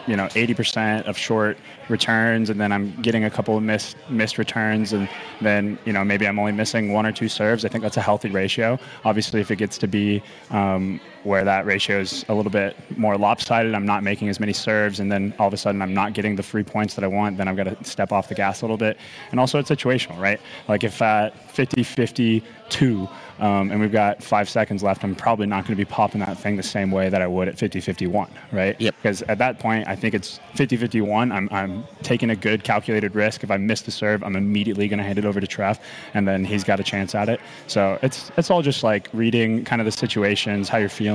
you 0.07 0.17
know, 0.17 0.27
80% 0.29 1.05
of 1.05 1.17
short 1.17 1.57
returns 1.89 2.51
and 2.51 2.61
then 2.61 2.73
I'm 2.73 2.95
getting 3.03 3.25
a 3.25 3.31
couple 3.31 3.57
of 3.57 3.63
missed 3.63 3.97
missed 4.09 4.39
returns 4.39 4.93
and 4.93 5.09
then 5.41 5.79
you 5.85 5.93
know 5.93 6.05
maybe 6.05 6.27
I'm 6.27 6.39
only 6.39 6.53
missing 6.53 6.93
one 6.93 7.05
or 7.07 7.13
two 7.13 7.29
serves. 7.29 7.65
I 7.65 7.69
think 7.69 7.83
that's 7.83 7.97
a 7.97 8.01
healthy 8.01 8.31
ratio. 8.31 8.79
Obviously, 9.05 9.41
if 9.41 9.51
it 9.51 9.57
gets 9.57 9.77
to 9.79 9.89
be 9.89 10.23
um, 10.51 11.01
where 11.23 11.45
that 11.45 11.67
ratio 11.67 12.01
is 12.01 12.25
a 12.29 12.35
little 12.35 12.51
bit 12.51 12.77
more 12.97 13.17
lopsided, 13.19 13.75
I'm 13.75 13.87
not 13.87 14.03
making 14.03 14.29
as 14.29 14.41
many 14.41 14.53
serves, 14.53 15.01
and 15.01 15.11
then 15.11 15.35
all 15.39 15.49
of 15.49 15.55
a 15.55 15.57
sudden 15.57 15.83
I'm 15.83 15.93
not 15.93 16.13
getting 16.15 16.37
the 16.37 16.43
free 16.43 16.63
points 16.63 16.95
that 16.95 17.05
I 17.05 17.09
want. 17.09 17.37
Then 17.37 17.49
I've 17.49 17.57
got 17.57 17.65
to 17.65 17.85
step 17.85 18.13
off 18.13 18.29
the 18.29 18.35
gas 18.35 18.63
a 18.63 18.65
little 18.65 18.77
bit. 18.77 18.97
And 19.31 19.39
also, 19.39 19.59
it's 19.59 19.71
situational, 19.71 20.19
right? 20.19 20.41
Like 20.69 20.85
if 20.85 21.03
at 21.03 21.35
50-52 21.53 23.11
um, 23.41 23.71
and 23.71 23.81
we've 23.81 23.93
got 23.93 24.23
five 24.23 24.49
seconds 24.49 24.83
left, 24.83 25.05
I'm 25.05 25.15
probably 25.15 25.47
not 25.47 25.65
going 25.65 25.77
to 25.77 25.85
be 25.85 25.85
popping 25.85 26.21
that 26.21 26.39
thing 26.39 26.57
the 26.57 26.63
same 26.63 26.91
way 26.91 27.09
that 27.09 27.21
I 27.21 27.27
would 27.27 27.49
at 27.49 27.57
50-51, 27.57 28.31
right? 28.53 28.81
Yep. 28.81 28.95
Because 29.03 29.23
at 29.23 29.39
that 29.39 29.59
point, 29.59 29.89
I 29.89 29.97
think 29.97 30.15
it's 30.15 30.41
50-51. 30.55 31.33
I'm, 31.33 31.49
I'm 31.51 31.85
taking 32.03 32.31
a 32.31 32.37
good 32.37 32.65
calculated 32.65 33.15
risk. 33.15 33.43
If 33.43 33.51
I 33.51 33.57
miss 33.57 33.83
the 33.83 33.91
serve, 33.91 34.23
I'm 34.23 34.37
immediately 34.37 34.89
going 34.89 34.99
to 34.99 35.05
hand 35.05 35.19
it 35.19 35.25
over 35.25 35.41
to 35.41 35.47
Trev, 35.47 35.79
and 36.15 36.27
then 36.27 36.45
he's 36.45 36.65
got 36.65 36.81
a 36.81 36.83
chance 36.83 37.15
at 37.15 37.29
it. 37.29 37.41
So 37.67 37.99
it's 38.03 38.31
it's 38.37 38.51
all 38.51 38.63
just 38.63 38.83
like 38.83 39.09
reading 39.13 39.65
kind 39.65 39.81
of 39.81 39.87
the 39.87 39.93
situations, 39.93 40.69
how 40.69 40.79
you're 40.79 40.89
feeling. 40.89 41.10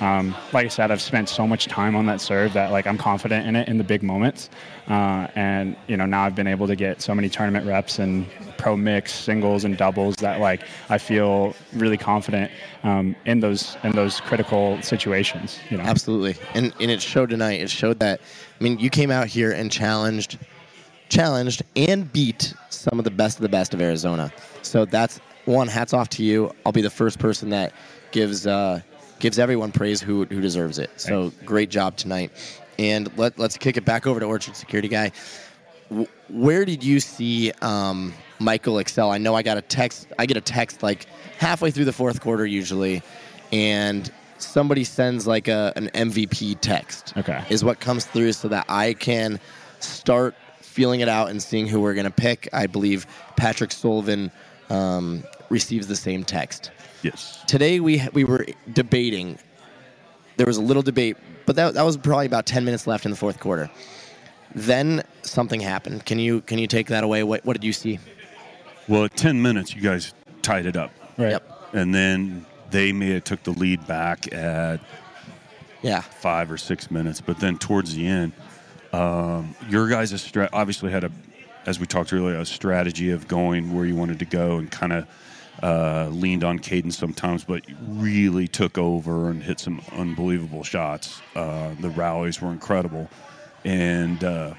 Um, 0.00 0.34
like 0.52 0.66
I 0.66 0.68
said, 0.68 0.90
I've 0.90 1.02
spent 1.02 1.28
so 1.28 1.46
much 1.46 1.66
time 1.66 1.94
on 1.94 2.06
that 2.06 2.20
serve 2.20 2.52
that 2.54 2.72
like 2.72 2.86
I'm 2.86 2.98
confident 2.98 3.46
in 3.46 3.54
it 3.56 3.68
in 3.68 3.78
the 3.78 3.84
big 3.84 4.02
moments, 4.02 4.50
uh, 4.88 5.28
and 5.34 5.76
you 5.86 5.96
know 5.96 6.06
now 6.06 6.24
I've 6.24 6.34
been 6.34 6.46
able 6.46 6.66
to 6.66 6.76
get 6.76 7.00
so 7.00 7.14
many 7.14 7.28
tournament 7.28 7.66
reps 7.66 7.98
and 7.98 8.26
pro 8.58 8.76
mix 8.76 9.12
singles 9.12 9.64
and 9.64 9.76
doubles 9.76 10.16
that 10.16 10.40
like 10.40 10.62
I 10.88 10.98
feel 10.98 11.54
really 11.72 11.96
confident 11.96 12.50
um, 12.82 13.14
in 13.26 13.40
those 13.40 13.76
in 13.84 13.92
those 13.92 14.20
critical 14.20 14.80
situations. 14.82 15.58
You 15.70 15.76
know. 15.76 15.84
Absolutely. 15.84 16.34
And 16.54 16.72
and 16.80 16.90
it 16.90 17.00
showed 17.00 17.30
tonight. 17.30 17.60
It 17.60 17.70
showed 17.70 18.00
that 18.00 18.20
I 18.60 18.64
mean, 18.64 18.78
you 18.78 18.90
came 18.90 19.10
out 19.10 19.26
here 19.26 19.52
and 19.52 19.70
challenged 19.70 20.38
challenged 21.08 21.62
and 21.76 22.10
beat 22.12 22.54
some 22.70 22.98
of 22.98 23.04
the 23.04 23.10
best 23.10 23.36
of 23.36 23.42
the 23.42 23.48
best 23.48 23.74
of 23.74 23.82
Arizona. 23.82 24.32
So 24.62 24.84
that's 24.84 25.20
one 25.44 25.68
hats 25.68 25.92
off 25.92 26.08
to 26.10 26.22
you. 26.22 26.52
I'll 26.64 26.72
be 26.72 26.80
the 26.80 26.90
first 26.90 27.18
person 27.18 27.50
that 27.50 27.72
gives 28.12 28.46
uh, 28.46 28.80
gives 29.22 29.38
everyone 29.38 29.70
praise 29.70 30.00
who 30.02 30.26
who 30.26 30.40
deserves 30.42 30.78
it. 30.78 30.90
So 30.96 31.32
great 31.46 31.70
job 31.70 31.96
tonight. 31.96 32.32
And 32.78 33.16
let, 33.16 33.38
let's 33.38 33.56
kick 33.56 33.76
it 33.76 33.84
back 33.84 34.06
over 34.06 34.18
to 34.18 34.26
Orchard 34.26 34.56
Security 34.56 34.88
Guy. 34.88 35.12
Where 36.28 36.64
did 36.64 36.82
you 36.82 37.00
see 37.00 37.52
um, 37.62 38.12
Michael 38.40 38.78
excel? 38.78 39.10
I 39.10 39.18
know 39.18 39.34
I 39.34 39.42
got 39.42 39.56
a 39.56 39.62
text. 39.62 40.08
I 40.18 40.26
get 40.26 40.36
a 40.36 40.42
text 40.42 40.82
like 40.82 41.06
halfway 41.38 41.70
through 41.70 41.84
the 41.84 41.92
fourth 41.92 42.20
quarter 42.20 42.44
usually, 42.44 43.02
and 43.52 44.10
somebody 44.38 44.84
sends 44.84 45.26
like 45.26 45.46
a, 45.48 45.72
an 45.76 45.88
MVP 45.94 46.58
text. 46.60 47.14
Okay. 47.16 47.44
is 47.48 47.62
what 47.62 47.78
comes 47.78 48.06
through 48.06 48.32
so 48.32 48.48
that 48.48 48.66
I 48.68 48.94
can 48.94 49.38
start 49.78 50.34
feeling 50.60 51.00
it 51.00 51.08
out 51.08 51.30
and 51.30 51.40
seeing 51.40 51.68
who 51.68 51.80
we're 51.80 51.94
going 51.94 52.06
to 52.06 52.10
pick. 52.10 52.48
I 52.52 52.66
believe 52.66 53.06
Patrick 53.36 53.70
Sullivan 53.70 54.32
um, 54.70 55.22
receives 55.48 55.86
the 55.86 55.96
same 55.96 56.24
text 56.24 56.72
Yes. 57.02 57.42
today 57.46 57.80
we 57.80 58.02
we 58.12 58.24
were 58.24 58.46
debating. 58.72 59.38
There 60.36 60.46
was 60.46 60.56
a 60.56 60.62
little 60.62 60.82
debate, 60.82 61.16
but 61.46 61.56
that, 61.56 61.74
that 61.74 61.82
was 61.82 61.96
probably 61.96 62.26
about 62.26 62.46
ten 62.46 62.64
minutes 62.64 62.86
left 62.86 63.04
in 63.04 63.10
the 63.10 63.16
fourth 63.16 63.38
quarter. 63.40 63.70
Then 64.54 65.02
something 65.22 65.60
happened. 65.60 66.04
Can 66.06 66.18
you 66.18 66.40
can 66.42 66.58
you 66.58 66.66
take 66.66 66.88
that 66.88 67.04
away? 67.04 67.22
What 67.22 67.44
what 67.44 67.54
did 67.54 67.64
you 67.64 67.72
see? 67.72 67.98
Well, 68.88 69.04
at 69.04 69.16
10 69.16 69.40
minutes, 69.40 69.74
you 69.74 69.80
guys 69.80 70.12
tied 70.42 70.66
it 70.66 70.76
up. 70.76 70.90
Right. 71.16 71.30
Yep. 71.30 71.68
And 71.72 71.94
then 71.94 72.44
they 72.70 72.92
may 72.92 73.10
have 73.12 73.22
took 73.24 73.42
the 73.44 73.52
lead 73.52 73.86
back 73.86 74.32
at 74.32 74.80
Yeah. 75.82 76.00
five 76.00 76.50
or 76.50 76.58
six 76.58 76.90
minutes. 76.90 77.20
But 77.20 77.38
then 77.38 77.58
towards 77.58 77.94
the 77.94 78.04
end, 78.04 78.32
um, 78.92 79.54
your 79.68 79.88
guys' 79.88 80.20
stra- 80.20 80.50
obviously 80.52 80.90
had 80.90 81.04
a, 81.04 81.12
as 81.64 81.78
we 81.78 81.86
talked 81.86 82.12
earlier, 82.12 82.36
a 82.38 82.44
strategy 82.44 83.10
of 83.12 83.28
going 83.28 83.72
where 83.72 83.86
you 83.86 83.94
wanted 83.94 84.18
to 84.18 84.24
go 84.24 84.56
and 84.56 84.68
kind 84.70 84.92
of 84.92 85.06
uh, 85.62 86.08
leaned 86.10 86.44
on 86.44 86.58
cadence 86.58 86.96
sometimes, 86.96 87.44
but 87.44 87.62
really 87.88 88.48
took 88.48 88.78
over 88.78 89.30
and 89.30 89.42
hit 89.42 89.60
some 89.60 89.80
unbelievable 89.92 90.64
shots. 90.64 91.20
Uh, 91.34 91.74
the 91.80 91.90
rallies 91.90 92.40
were 92.40 92.50
incredible, 92.52 93.08
and 93.64 94.22
uh, 94.24 94.54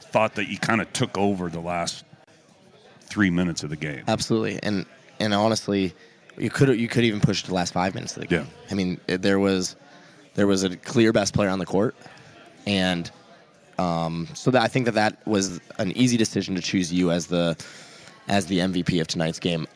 thought 0.00 0.34
that 0.36 0.48
you 0.48 0.58
kind 0.58 0.80
of 0.80 0.92
took 0.92 1.16
over 1.18 1.48
the 1.48 1.60
last 1.60 2.04
three 3.00 3.30
minutes 3.30 3.62
of 3.62 3.70
the 3.70 3.76
game. 3.76 4.04
Absolutely. 4.08 4.58
And 4.62 4.86
and 5.20 5.34
honestly, 5.34 5.94
you 6.38 6.50
could 6.50 6.78
you 6.78 6.88
could 6.88 7.04
even 7.04 7.20
push 7.20 7.42
the 7.42 7.54
last 7.54 7.72
five 7.72 7.94
minutes 7.94 8.16
of 8.16 8.22
the 8.22 8.28
game. 8.28 8.40
Yeah. 8.46 8.70
I 8.70 8.74
mean, 8.74 9.00
it- 9.08 9.22
there 9.22 9.38
was 9.38 9.76
there 10.34 10.46
was 10.46 10.64
a 10.64 10.76
clear 10.76 11.12
best 11.12 11.34
player 11.34 11.48
on 11.48 11.58
the 11.58 11.66
court, 11.66 11.94
and 12.66 13.10
um, 13.78 14.28
so 14.34 14.50
that 14.52 14.62
I 14.62 14.68
think 14.68 14.86
that 14.86 14.94
that 14.94 15.26
was 15.26 15.60
an 15.78 15.92
easy 15.92 16.16
decision 16.16 16.54
to 16.54 16.60
choose 16.60 16.92
you 16.92 17.10
as 17.10 17.26
the 17.26 17.56
as 18.28 18.46
the 18.46 18.58
MVP 18.58 19.00
of 19.00 19.06
tonight's 19.06 19.38
game. 19.38 19.66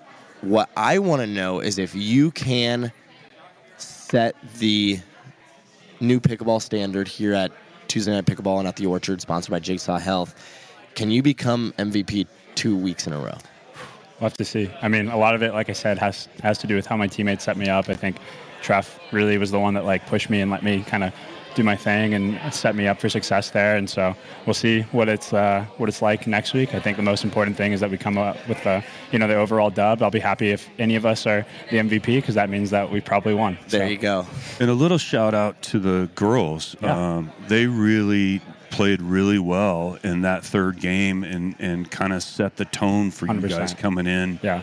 What 0.41 0.71
I 0.77 0.99
want 0.99 1.21
to 1.23 1.27
know 1.27 1.61
is 1.61 1.79
if 1.79 1.95
you 1.95 2.31
can 2.31 2.93
set 3.77 4.37
the 4.59 5.01
new 6.01 6.21
pickleball 6.21 6.63
standard 6.63 7.09
here 7.09 7.35
at 7.35 7.51
Tuesday 7.89 8.13
Night 8.13 8.27
Pickleball 8.27 8.59
and 8.59 8.69
at 8.69 8.77
the 8.77 8.87
Orchard, 8.87 9.21
sponsored 9.21 9.51
by 9.51 9.59
Jigsaw 9.59 9.99
Health. 9.99 10.35
Can 10.95 11.11
you 11.11 11.23
become 11.23 11.73
MVP 11.79 12.27
two 12.55 12.77
weeks 12.77 13.07
in 13.07 13.13
a 13.13 13.19
row? 13.19 13.37
We'll 14.21 14.29
have 14.29 14.37
to 14.37 14.45
see. 14.45 14.71
I 14.83 14.89
mean, 14.89 15.09
a 15.09 15.17
lot 15.17 15.35
of 15.35 15.43
it, 15.43 15.53
like 15.53 15.71
I 15.71 15.73
said, 15.73 15.99
has 15.99 16.29
has 16.43 16.59
to 16.59 16.67
do 16.67 16.75
with 16.75 16.87
how 16.87 16.97
my 16.97 17.07
teammates 17.07 17.45
set 17.45 17.57
me 17.57 17.69
up. 17.69 17.89
I 17.89 17.95
think 17.95 18.17
Treff 18.63 18.99
really 19.13 19.39
was 19.39 19.51
the 19.51 19.61
one 19.61 19.75
that 19.75 19.85
like 19.85 20.07
pushed 20.07 20.29
me 20.29 20.41
and 20.41 20.51
let 20.51 20.63
me 20.63 20.83
kind 20.83 21.05
of 21.05 21.13
do 21.59 21.65
my 21.65 21.77
thing 21.77 22.15
and 22.15 22.39
set 22.55 22.75
me 22.77 22.87
up 22.87 23.01
for 23.01 23.09
success 23.09 23.51
there. 23.51 23.77
And 23.77 23.91
so 23.91 24.15
we'll 24.47 24.55
see 24.55 24.83
what 24.93 25.09
it's 25.09 25.33
uh, 25.33 25.65
what 25.77 25.89
it's 25.89 26.01
like 26.01 26.27
next 26.27 26.55
week. 26.55 26.73
I 26.75 26.79
think 26.81 26.97
the 26.97 27.03
most 27.03 27.25
important 27.25 27.57
thing 27.57 27.73
is 27.73 27.81
that 27.81 27.91
we 27.91 27.99
come 27.99 28.17
up 28.17 28.37
with 28.49 28.63
the 28.63 28.83
you 29.11 29.19
know 29.19 29.27
the 29.27 29.35
overall 29.35 29.71
dub. 29.71 30.03
I'll 30.03 30.11
be 30.11 30.21
happy 30.21 30.51
if 30.51 30.69
any 30.79 30.95
of 30.97 31.05
us 31.05 31.27
are 31.27 31.45
the 31.71 31.79
MVP 31.79 32.07
because 32.19 32.37
that 32.37 32.49
means 32.49 32.71
that 32.71 32.91
we 32.93 33.01
probably 33.01 33.35
won. 33.35 33.59
There 33.69 33.81
So, 33.87 33.91
you 33.91 33.99
go. 33.99 34.27
And 34.61 34.71
a 34.71 34.75
little 34.75 34.99
shout 34.99 35.35
out 35.35 35.61
to 35.63 35.79
the 35.81 36.09
girls. 36.15 36.77
Yeah. 36.81 37.17
Um, 37.17 37.33
they 37.49 37.67
really 37.67 38.41
played 38.71 39.03
really 39.03 39.39
well 39.39 39.99
in 40.05 40.21
that 40.23 40.45
third 40.45 40.79
game 40.79 41.25
and, 41.25 41.57
and 41.59 41.91
kind 41.91 42.13
of 42.13 42.23
set 42.23 42.57
the 42.57 42.67
tone 42.67 43.11
for 43.11 43.27
you 43.27 43.33
100%. 43.33 43.49
guys 43.49 43.75
coming 43.75 44.07
in 44.07 44.39
Yeah. 44.43 44.63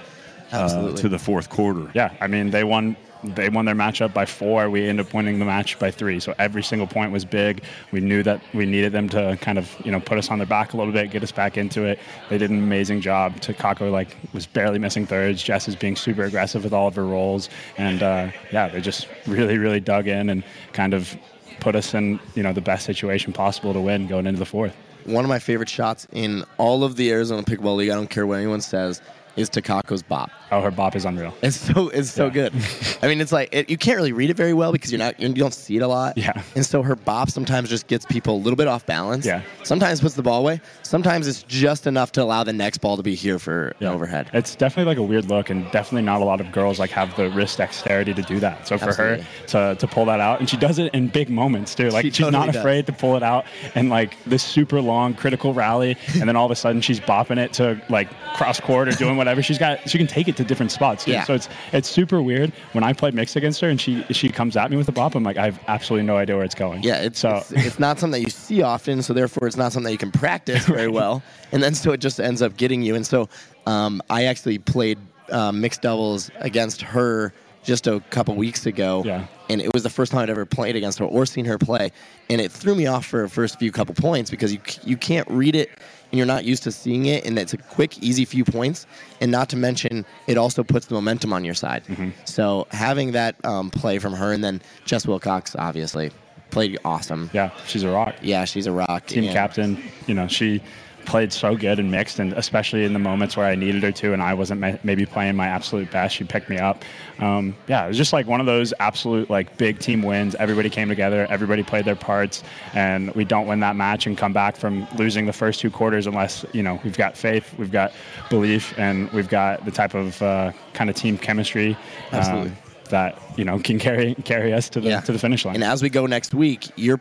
Uh, 0.55 0.95
to 0.95 1.09
the 1.09 1.19
fourth 1.19 1.49
quarter. 1.49 1.89
Yeah, 1.93 2.13
I 2.21 2.27
mean 2.27 2.51
they 2.51 2.63
won. 2.63 2.95
They 3.23 3.49
won 3.49 3.65
their 3.65 3.73
matchup 3.73 4.13
by 4.13 4.25
four. 4.27 4.69
We 4.69 4.87
ended 4.87 5.07
up 5.07 5.13
winning 5.13 5.39
the 5.39 5.45
match 5.45 5.79
by 5.79 5.89
three. 5.89 6.19
So 6.19 6.35
every 6.37 6.61
single 6.61 6.85
point 6.85 7.11
was 7.11 7.25
big. 7.25 7.63
We 7.91 7.99
knew 7.99 8.21
that 8.21 8.39
we 8.53 8.67
needed 8.67 8.91
them 8.91 9.09
to 9.09 9.35
kind 9.41 9.57
of 9.57 9.75
you 9.83 9.91
know 9.91 9.99
put 9.99 10.19
us 10.19 10.29
on 10.29 10.37
their 10.37 10.45
back 10.45 10.73
a 10.73 10.77
little 10.77 10.93
bit, 10.93 11.09
get 11.09 11.23
us 11.23 11.31
back 11.31 11.57
into 11.57 11.85
it. 11.85 11.97
They 12.29 12.37
did 12.37 12.51
an 12.51 12.59
amazing 12.59 13.01
job. 13.01 13.37
Takako 13.41 13.91
like 13.91 14.15
was 14.33 14.45
barely 14.45 14.77
missing 14.77 15.07
thirds. 15.07 15.41
Jess 15.41 15.67
is 15.67 15.75
being 15.75 15.95
super 15.95 16.23
aggressive 16.23 16.63
with 16.63 16.73
all 16.73 16.87
of 16.87 16.95
her 16.95 17.05
rolls, 17.05 17.49
and 17.77 18.03
uh, 18.03 18.29
yeah, 18.51 18.67
they 18.67 18.79
just 18.81 19.07
really 19.25 19.57
really 19.57 19.79
dug 19.79 20.07
in 20.07 20.29
and 20.29 20.43
kind 20.73 20.93
of 20.93 21.17
put 21.61 21.75
us 21.75 21.95
in 21.95 22.19
you 22.35 22.43
know 22.43 22.53
the 22.53 22.61
best 22.61 22.85
situation 22.85 23.33
possible 23.33 23.73
to 23.73 23.81
win 23.81 24.05
going 24.05 24.27
into 24.27 24.37
the 24.37 24.45
fourth. 24.45 24.75
one 25.05 25.25
of 25.25 25.29
my 25.29 25.39
favorite 25.39 25.69
shots 25.69 26.05
in 26.11 26.43
all 26.59 26.83
of 26.83 26.95
the 26.95 27.09
Arizona 27.11 27.41
Pickleball 27.41 27.77
League. 27.77 27.89
I 27.89 27.95
don't 27.95 28.09
care 28.09 28.27
what 28.27 28.37
anyone 28.37 28.61
says. 28.61 29.01
Is 29.35 29.49
Takako's 29.49 30.01
bop. 30.01 30.31
Oh, 30.51 30.61
her 30.61 30.71
bop 30.71 30.95
is 30.95 31.05
unreal. 31.05 31.33
It's 31.41 31.57
so 31.57 31.89
it's 31.89 32.11
so 32.11 32.25
Yeah. 32.25 32.31
good. 32.31 32.53
I 33.01 33.07
mean, 33.07 33.19
it's 33.19 33.31
like 33.31 33.49
it, 33.53 33.69
you 33.69 33.77
can't 33.77 33.97
really 33.97 34.11
read 34.13 34.29
it 34.29 34.37
very 34.37 34.53
well 34.53 34.71
because 34.71 34.91
you're 34.91 34.99
not 34.99 35.19
you 35.19 35.29
don't 35.33 35.53
see 35.53 35.75
it 35.77 35.81
a 35.81 35.87
lot. 35.87 36.17
Yeah. 36.17 36.41
And 36.55 36.65
so 36.65 36.81
her 36.83 36.95
bop 36.95 37.29
sometimes 37.29 37.69
just 37.69 37.87
gets 37.87 38.05
people 38.05 38.35
a 38.35 38.37
little 38.37 38.55
bit 38.57 38.67
off 38.67 38.85
balance. 38.85 39.25
Yeah. 39.25 39.41
Sometimes 39.63 40.01
puts 40.01 40.13
the 40.15 40.21
ball 40.23 40.39
away. 40.41 40.61
Sometimes 40.83 41.27
it's 41.27 41.43
just 41.43 41.87
enough 41.87 42.11
to 42.13 42.21
allow 42.23 42.43
the 42.43 42.53
next 42.53 42.77
ball 42.77 42.95
to 42.97 43.03
be 43.03 43.15
here 43.15 43.39
for 43.39 43.73
Yeah. 43.79 43.91
overhead. 43.91 44.29
It's 44.33 44.55
definitely 44.55 44.91
like 44.91 44.97
a 44.99 45.03
weird 45.03 45.25
look, 45.25 45.49
and 45.49 45.69
definitely 45.71 46.03
not 46.03 46.21
a 46.21 46.25
lot 46.25 46.39
of 46.41 46.51
girls 46.51 46.79
like 46.79 46.91
have 46.91 47.15
the 47.15 47.29
wrist 47.31 47.57
dexterity 47.57 48.13
to 48.13 48.21
do 48.21 48.39
that. 48.39 48.67
So 48.67 48.77
for 48.77 48.89
Absolutely. 48.89 49.23
her 49.23 49.47
to, 49.47 49.75
to 49.79 49.87
pull 49.87 50.05
that 50.05 50.19
out, 50.19 50.39
and 50.39 50.49
she 50.49 50.57
does 50.57 50.77
it 50.79 50.93
in 50.93 51.07
big 51.07 51.29
moments 51.29 51.73
too. 51.75 51.89
Like 51.89 52.03
She 52.03 52.11
she's 52.11 52.17
totally 52.25 52.45
not 52.45 52.53
does. 52.53 52.57
afraid 52.57 52.85
to 52.85 52.93
pull 52.93 53.15
it 53.17 53.23
out, 53.23 53.45
and 53.73 53.89
like 53.89 54.15
this 54.25 54.43
super 54.43 54.79
long 54.79 55.15
critical 55.15 55.53
rally, 55.53 55.97
and 56.19 56.29
then 56.29 56.35
all 56.35 56.45
of 56.45 56.51
a 56.51 56.55
sudden 56.55 56.81
she's 56.81 56.99
bopping 56.99 57.37
it 57.39 57.53
to 57.53 57.81
like 57.89 58.09
cross 58.35 58.59
court 58.59 58.87
or 58.87 58.91
doing 58.91 59.17
whatever. 59.17 59.41
She's 59.41 59.57
got 59.57 59.89
she 59.89 59.97
can 59.97 60.07
take 60.07 60.27
it 60.27 60.34
to 60.37 60.43
different 60.43 60.71
spots. 60.71 61.05
Too. 61.05 61.11
Yeah. 61.11 61.23
So 61.23 61.33
it's 61.33 61.49
it's 61.73 61.89
super 61.89 62.21
weird 62.21 62.51
when 62.73 62.83
I 62.83 62.93
play 62.93 63.11
mixed 63.11 63.35
against 63.35 63.61
her, 63.61 63.69
and 63.69 63.79
she 63.79 64.03
she 64.11 64.29
comes 64.29 64.55
at 64.57 64.69
me 64.71 64.77
with 64.77 64.87
a 64.87 64.91
bop. 64.91 65.15
I'm 65.15 65.23
like 65.23 65.37
I 65.37 65.45
have 65.45 65.59
absolutely 65.67 66.05
no 66.05 66.17
idea 66.17 66.35
where 66.35 66.45
it's 66.45 66.55
going. 66.55 66.83
Yeah, 66.83 67.01
it's, 67.01 67.19
so 67.19 67.37
it's 67.37 67.51
it's 67.51 67.79
not 67.79 67.99
something 67.99 68.19
that 68.21 68.25
you 68.25 68.31
see 68.31 68.61
often, 68.61 69.01
so 69.01 69.13
therefore 69.13 69.47
it's 69.47 69.57
not 69.57 69.71
something 69.71 69.85
that 69.85 69.91
you 69.91 69.97
can 69.97 70.11
practice 70.11 70.65
very 70.65 70.87
well, 70.89 71.21
and 71.51 71.61
then 71.63 71.73
so 71.75 71.91
it 71.91 71.99
just 71.99 72.19
ends 72.19 72.41
up 72.41 72.57
getting 72.57 72.81
you. 72.81 72.95
And 72.95 73.05
so 73.05 73.29
um, 73.65 74.01
I 74.09 74.25
actually 74.25 74.57
played 74.59 74.97
uh, 75.31 75.51
mixed 75.51 75.81
doubles 75.81 76.29
against 76.39 76.81
her 76.81 77.33
just 77.63 77.87
a 77.87 77.99
couple 78.11 78.35
weeks 78.35 78.67
ago, 78.67 79.01
Yeah. 79.03 79.25
and 79.49 79.59
it 79.59 79.73
was 79.73 79.81
the 79.81 79.89
first 79.89 80.11
time 80.11 80.21
I'd 80.21 80.29
ever 80.29 80.45
played 80.45 80.75
against 80.75 80.99
her 80.99 81.05
or 81.05 81.25
seen 81.25 81.45
her 81.45 81.57
play, 81.57 81.91
and 82.29 82.39
it 82.39 82.51
threw 82.51 82.75
me 82.75 82.85
off 82.85 83.07
for 83.07 83.23
the 83.23 83.27
first 83.29 83.57
few 83.57 83.71
couple 83.71 83.95
points 83.95 84.29
because 84.29 84.53
you 84.53 84.59
you 84.83 84.95
can't 84.97 85.27
read 85.31 85.55
it 85.55 85.71
and 86.15 86.17
you're 86.17 86.25
not 86.25 86.45
used 86.45 86.63
to 86.63 86.71
seeing 86.71 87.07
it, 87.07 87.25
and 87.25 87.37
it's 87.37 87.51
a 87.51 87.57
quick, 87.57 88.01
easy 88.01 88.23
few 88.23 88.45
points, 88.45 88.87
and 89.19 89.29
not 89.33 89.49
to 89.49 89.57
mention 89.57 90.05
it 90.27 90.37
also 90.37 90.63
puts 90.63 90.85
the 90.85 90.93
momentum 90.93 91.33
on 91.33 91.43
your 91.43 91.53
side. 91.53 91.83
Mm-hmm. 91.87 92.11
So 92.23 92.67
having 92.71 93.11
that 93.11 93.35
um, 93.43 93.69
play 93.69 93.99
from 93.99 94.13
her, 94.13 94.31
and 94.31 94.41
then 94.41 94.61
Jess 94.85 95.05
Wilcox 95.05 95.57
obviously 95.59 96.11
played 96.51 96.79
awesome. 96.85 97.29
yeah, 97.33 97.49
she's 97.67 97.83
a 97.83 97.89
rock. 97.89 98.15
Yeah, 98.21 98.45
she's 98.45 98.65
a 98.65 98.71
rock. 98.71 99.07
team 99.07 99.25
and- 99.25 99.33
captain. 99.33 99.83
You 100.07 100.13
know, 100.13 100.29
she 100.29 100.61
played 101.05 101.31
so 101.31 101.55
good 101.55 101.79
and 101.79 101.89
mixed, 101.91 102.19
and 102.19 102.33
especially 102.33 102.83
in 102.85 102.93
the 102.93 102.99
moments 102.99 103.37
where 103.37 103.45
I 103.45 103.55
needed 103.55 103.83
her 103.83 103.91
to, 103.91 104.13
and 104.13 104.21
I 104.21 104.33
wasn't 104.33 104.61
ma- 104.61 104.77
maybe 104.83 105.05
playing 105.05 105.35
my 105.35 105.47
absolute 105.47 105.89
best, 105.91 106.15
she 106.15 106.23
picked 106.23 106.49
me 106.49 106.57
up. 106.57 106.83
Um, 107.19 107.55
yeah, 107.67 107.85
it 107.85 107.87
was 107.87 107.97
just 107.97 108.11
like 108.13 108.27
one 108.27 108.39
of 108.39 108.45
those 108.45 108.73
absolute 108.79 109.29
like 109.29 109.57
big 109.57 109.79
team 109.79 110.01
wins. 110.01 110.35
Everybody 110.35 110.69
came 110.69 110.89
together, 110.89 111.25
everybody 111.29 111.63
played 111.63 111.85
their 111.85 111.95
parts, 111.95 112.43
and 112.73 113.11
we 113.15 113.23
don't 113.25 113.47
win 113.47 113.59
that 113.61 113.75
match 113.75 114.05
and 114.07 114.17
come 114.17 114.33
back 114.33 114.57
from 114.57 114.87
losing 114.97 115.25
the 115.25 115.33
first 115.33 115.59
two 115.61 115.69
quarters 115.71 116.07
unless 116.07 116.45
you 116.53 116.63
know 116.63 116.79
we've 116.83 116.97
got 116.97 117.15
faith, 117.17 117.53
we've 117.57 117.71
got 117.71 117.93
belief, 118.29 118.73
and 118.77 119.09
we've 119.11 119.29
got 119.29 119.63
the 119.65 119.71
type 119.71 119.93
of 119.93 120.21
uh, 120.21 120.51
kind 120.73 120.89
of 120.89 120.95
team 120.95 121.17
chemistry. 121.17 121.77
um, 122.11 122.55
that 122.89 123.19
you 123.35 123.43
know 123.43 123.57
can 123.57 123.79
carry 123.79 124.13
carry 124.25 124.53
us 124.53 124.69
to 124.69 124.79
the 124.79 124.89
Yeah. 124.89 124.99
to 125.01 125.11
the 125.11 125.17
finish 125.17 125.43
line. 125.43 125.55
And 125.55 125.63
as 125.63 125.81
we 125.81 125.89
go 125.89 126.05
next 126.05 126.35
week, 126.35 126.69
you're 126.75 126.99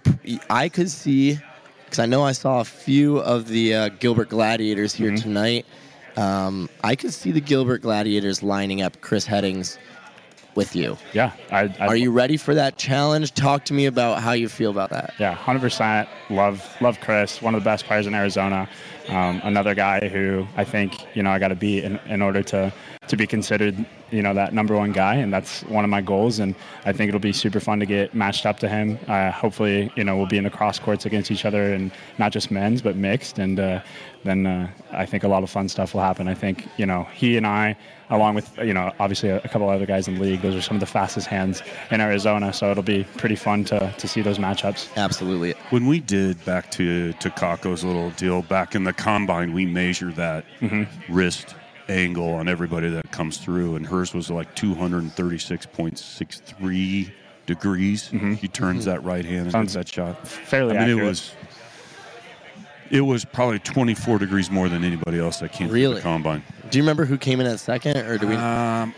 I 0.48 0.70
could 0.70 0.90
see 0.90 1.38
because 1.94 2.02
I 2.02 2.06
know 2.06 2.24
I 2.24 2.32
saw 2.32 2.58
a 2.58 2.64
few 2.64 3.18
of 3.18 3.46
the 3.46 3.72
uh, 3.72 3.88
Gilbert 4.00 4.28
Gladiators 4.28 4.92
here 4.92 5.12
Mm-hmm. 5.12 5.22
tonight. 5.22 5.66
Um, 6.16 6.68
I 6.82 6.96
could 6.96 7.12
see 7.12 7.30
the 7.30 7.40
Gilbert 7.40 7.82
Gladiators 7.82 8.42
lining 8.42 8.82
up 8.82 9.00
Chris 9.00 9.26
Headings 9.26 9.78
with 10.56 10.74
you. 10.74 10.98
yeah, 11.12 11.30
I, 11.52 11.72
I, 11.78 11.86
Are 11.86 11.94
you 11.96 12.10
ready 12.10 12.36
for 12.36 12.52
that 12.56 12.78
challenge? 12.78 13.32
Talk 13.34 13.64
to 13.66 13.74
me 13.74 13.86
about 13.86 14.20
how 14.22 14.32
you 14.32 14.48
feel 14.48 14.72
about 14.72 14.90
that. 14.90 15.14
Yeah, 15.20 15.34
hundred 15.34 15.60
percent. 15.60 16.08
Love 16.30 16.64
love 16.80 16.98
Chris, 17.00 17.40
one 17.40 17.54
of 17.54 17.60
the 17.60 17.64
best 17.64 17.84
players 17.84 18.08
in 18.08 18.14
Arizona. 18.14 18.68
Um, 19.08 19.40
another 19.44 19.74
guy 19.74 20.08
who 20.08 20.46
I 20.56 20.64
think 20.64 20.94
you 21.14 21.22
know 21.22 21.30
I 21.30 21.38
got 21.38 21.48
to 21.48 21.54
beat 21.54 21.84
in, 21.84 21.98
in 22.06 22.22
order 22.22 22.42
to 22.44 22.72
to 23.06 23.16
be 23.16 23.26
considered 23.26 23.84
you 24.10 24.22
know 24.22 24.32
that 24.34 24.54
number 24.54 24.76
one 24.76 24.92
guy, 24.92 25.16
and 25.16 25.32
that's 25.32 25.62
one 25.64 25.84
of 25.84 25.90
my 25.90 26.00
goals. 26.00 26.38
And 26.38 26.54
I 26.84 26.92
think 26.92 27.08
it'll 27.08 27.20
be 27.20 27.32
super 27.32 27.60
fun 27.60 27.80
to 27.80 27.86
get 27.86 28.14
matched 28.14 28.46
up 28.46 28.58
to 28.60 28.68
him. 28.68 28.98
Uh, 29.08 29.30
hopefully, 29.30 29.90
you 29.96 30.04
know 30.04 30.16
we'll 30.16 30.26
be 30.26 30.38
in 30.38 30.44
the 30.44 30.50
cross 30.50 30.78
courts 30.78 31.04
against 31.04 31.30
each 31.30 31.44
other, 31.44 31.72
and 31.72 31.90
not 32.18 32.32
just 32.32 32.50
men's 32.50 32.80
but 32.80 32.96
mixed. 32.96 33.38
And 33.38 33.60
uh, 33.60 33.80
then 34.24 34.46
uh, 34.46 34.70
I 34.92 35.04
think 35.06 35.24
a 35.24 35.28
lot 35.28 35.42
of 35.42 35.50
fun 35.50 35.68
stuff 35.68 35.94
will 35.94 36.00
happen. 36.00 36.28
I 36.28 36.34
think 36.34 36.66
you 36.78 36.86
know 36.86 37.04
he 37.14 37.36
and 37.36 37.46
I 37.46 37.76
along 38.10 38.34
with 38.34 38.56
you 38.58 38.72
know 38.72 38.92
obviously 38.98 39.28
a, 39.28 39.38
a 39.38 39.48
couple 39.48 39.68
other 39.68 39.86
guys 39.86 40.08
in 40.08 40.14
the 40.14 40.20
league. 40.20 40.42
Those 40.42 40.54
are 40.54 40.62
some 40.62 40.76
of 40.76 40.80
the 40.80 40.86
fastest 40.86 41.26
hands 41.26 41.62
in 41.90 42.00
Arizona, 42.00 42.52
so 42.52 42.70
it'll 42.70 42.82
be 42.82 43.04
pretty 43.16 43.36
fun 43.36 43.64
to, 43.64 43.92
to 43.96 44.08
see 44.08 44.22
those 44.22 44.38
matchups. 44.38 44.94
Absolutely. 44.96 45.52
When 45.70 45.86
we 45.86 46.00
did 46.00 46.42
back 46.44 46.70
to 46.72 47.12
Takako's 47.14 47.84
little 47.84 48.10
deal 48.10 48.42
back 48.42 48.74
in 48.74 48.84
the 48.84 48.92
combine, 48.94 49.52
we 49.52 49.66
measure 49.66 50.10
that 50.12 50.44
mm-hmm. 50.60 50.84
wrist 51.12 51.54
angle 51.88 52.32
on 52.32 52.48
everybody 52.48 52.88
that 52.88 53.10
comes 53.10 53.38
through, 53.38 53.74
and 53.76 53.86
hers 53.86 54.14
was 54.14 54.30
like 54.30 54.54
236.63 54.56 57.12
degrees. 57.46 58.08
Mm-hmm. 58.08 58.32
He 58.34 58.48
turns 58.48 58.82
mm-hmm. 58.82 58.90
that 58.90 59.04
right 59.04 59.24
hand 59.24 59.46
and 59.46 59.56
hits 59.56 59.74
that 59.74 59.88
shot. 59.88 60.26
Fairly 60.26 60.76
I 60.76 60.80
mean, 60.80 60.90
accurate. 60.90 61.04
it 61.04 61.08
was 61.08 61.32
it 62.90 63.00
was 63.00 63.24
probably 63.24 63.58
24 63.58 64.18
degrees 64.18 64.50
more 64.50 64.68
than 64.68 64.84
anybody 64.84 65.18
else 65.18 65.40
that 65.40 65.52
came 65.52 65.68
through 65.68 65.74
Really? 65.74 65.94
the 65.96 66.00
combine. 66.00 66.42
Do 66.70 66.78
you 66.78 66.82
remember 66.82 67.04
who 67.04 67.18
came 67.18 67.40
in 67.40 67.46
at 67.46 67.60
second, 67.60 67.96
or 67.98 68.18
do 68.18 68.26
we? 68.26 68.36
Um, 68.36 68.94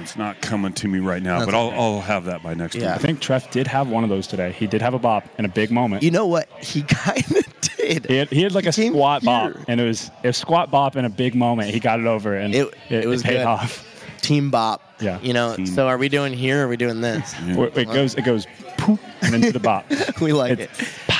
it's 0.00 0.16
not 0.16 0.40
coming 0.40 0.72
to 0.74 0.88
me 0.88 0.98
right 0.98 1.22
now, 1.22 1.40
That's 1.40 1.50
but 1.50 1.56
I'll, 1.56 1.68
okay. 1.68 1.76
I'll 1.76 2.00
have 2.00 2.24
that 2.24 2.42
by 2.42 2.54
next 2.54 2.74
Yeah. 2.74 2.94
I 2.94 2.98
think 2.98 3.20
Treff 3.20 3.50
did 3.50 3.66
have 3.66 3.88
one 3.88 4.04
of 4.04 4.10
those 4.10 4.26
today. 4.26 4.52
He 4.52 4.66
did 4.66 4.82
have 4.82 4.94
a 4.94 4.98
bop 4.98 5.26
in 5.38 5.44
a 5.44 5.48
big 5.48 5.70
moment. 5.70 6.02
you 6.02 6.10
know 6.10 6.26
what? 6.26 6.48
He 6.60 6.82
kind 6.88 7.24
of 7.36 7.60
did. 7.80 8.06
He 8.06 8.16
had, 8.16 8.28
he 8.28 8.42
had 8.42 8.52
like 8.52 8.66
a 8.66 8.72
came 8.72 8.92
squat 8.92 9.22
bop, 9.24 9.52
and 9.68 9.80
it 9.80 9.84
was 9.86 10.10
a 10.24 10.32
squat 10.32 10.70
bop 10.70 10.96
in 10.96 11.04
a 11.04 11.10
big 11.10 11.34
moment. 11.34 11.70
He 11.70 11.80
got 11.80 12.00
it 12.00 12.06
over, 12.06 12.34
and 12.34 12.54
It- 12.54 12.72
it 12.88 13.06
was 13.06 13.22
paid 13.22 13.38
good. 13.38 13.46
off. 13.46 13.86
Team 14.22 14.50
Bop. 14.50 14.82
Yeah. 15.00 15.18
You 15.22 15.32
know. 15.32 15.56
Team- 15.56 15.66
So 15.66 15.88
are 15.88 15.96
we 15.96 16.10
doing 16.10 16.34
here? 16.34 16.60
or 16.62 16.66
Are 16.66 16.68
we 16.68 16.76
doing 16.76 17.00
this? 17.00 17.32
Where- 17.56 17.70
It 17.74 17.86
goes, 17.86 18.14
it 18.16 18.22
goes, 18.22 18.46
poof, 18.76 19.00
and 19.22 19.34
into 19.34 19.50
the 19.50 19.58
bop. 19.58 19.86
we 20.20 20.32
like 20.34 20.58
it. 20.58 20.70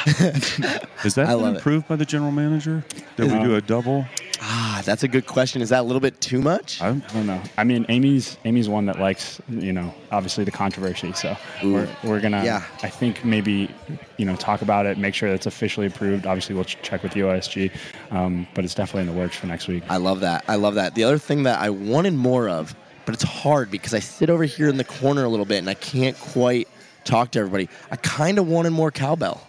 It's- 0.06 0.60
Is 1.04 1.14
that 1.14 1.26
I 1.28 1.32
been 1.34 1.42
love 1.42 1.54
it. 1.56 1.58
approved 1.60 1.88
by 1.88 1.96
the 1.96 2.04
general 2.04 2.30
manager 2.32 2.84
that 3.16 3.26
we 3.26 3.38
do 3.42 3.54
a 3.56 3.60
double? 3.62 4.04
Ah, 4.42 4.80
that's 4.84 5.02
a 5.02 5.08
good 5.08 5.26
question. 5.26 5.60
Is 5.60 5.68
that 5.68 5.80
a 5.80 5.82
little 5.82 6.00
bit 6.00 6.20
too 6.20 6.40
much? 6.40 6.80
I, 6.80 6.88
I 6.88 6.92
don't 7.12 7.26
know. 7.26 7.42
I 7.58 7.64
mean, 7.64 7.84
Amy's 7.90 8.38
Amy's 8.44 8.68
one 8.68 8.86
that 8.86 8.98
likes, 8.98 9.40
you 9.50 9.72
know, 9.72 9.92
obviously 10.10 10.44
the 10.44 10.50
controversy. 10.50 11.12
So 11.12 11.36
Ooh. 11.62 11.74
we're, 11.74 11.88
we're 12.04 12.20
gonna, 12.20 12.42
Yeah. 12.44 12.62
I 12.82 12.88
think 12.88 13.22
maybe, 13.24 13.68
you 14.16 14.24
know, 14.24 14.36
talk 14.36 14.62
about 14.62 14.86
it, 14.86 14.96
make 14.96 15.14
sure 15.14 15.28
it's 15.28 15.46
officially 15.46 15.86
approved. 15.86 16.26
Obviously, 16.26 16.54
we'll 16.54 16.64
ch- 16.64 16.78
check 16.82 17.02
with 17.02 17.12
OSG, 17.12 17.70
um, 18.10 18.46
but 18.54 18.64
it's 18.64 18.74
definitely 18.74 19.02
in 19.08 19.14
the 19.14 19.20
works 19.20 19.36
for 19.36 19.46
next 19.46 19.68
week. 19.68 19.82
I 19.90 19.98
love 19.98 20.20
that. 20.20 20.44
I 20.48 20.56
love 20.56 20.74
that. 20.76 20.94
The 20.94 21.04
other 21.04 21.18
thing 21.18 21.42
that 21.42 21.60
I 21.60 21.68
wanted 21.70 22.14
more 22.14 22.48
of, 22.48 22.74
but 23.04 23.14
it's 23.14 23.24
hard 23.24 23.70
because 23.70 23.92
I 23.92 23.98
sit 23.98 24.30
over 24.30 24.44
here 24.44 24.68
in 24.68 24.76
the 24.78 24.84
corner 24.84 25.24
a 25.24 25.28
little 25.28 25.46
bit 25.46 25.58
and 25.58 25.68
I 25.68 25.74
can't 25.74 26.18
quite 26.18 26.66
talk 27.04 27.30
to 27.32 27.38
everybody. 27.40 27.68
I 27.90 27.96
kind 27.96 28.38
of 28.38 28.46
wanted 28.48 28.70
more 28.70 28.90
cowbell. 28.90 29.46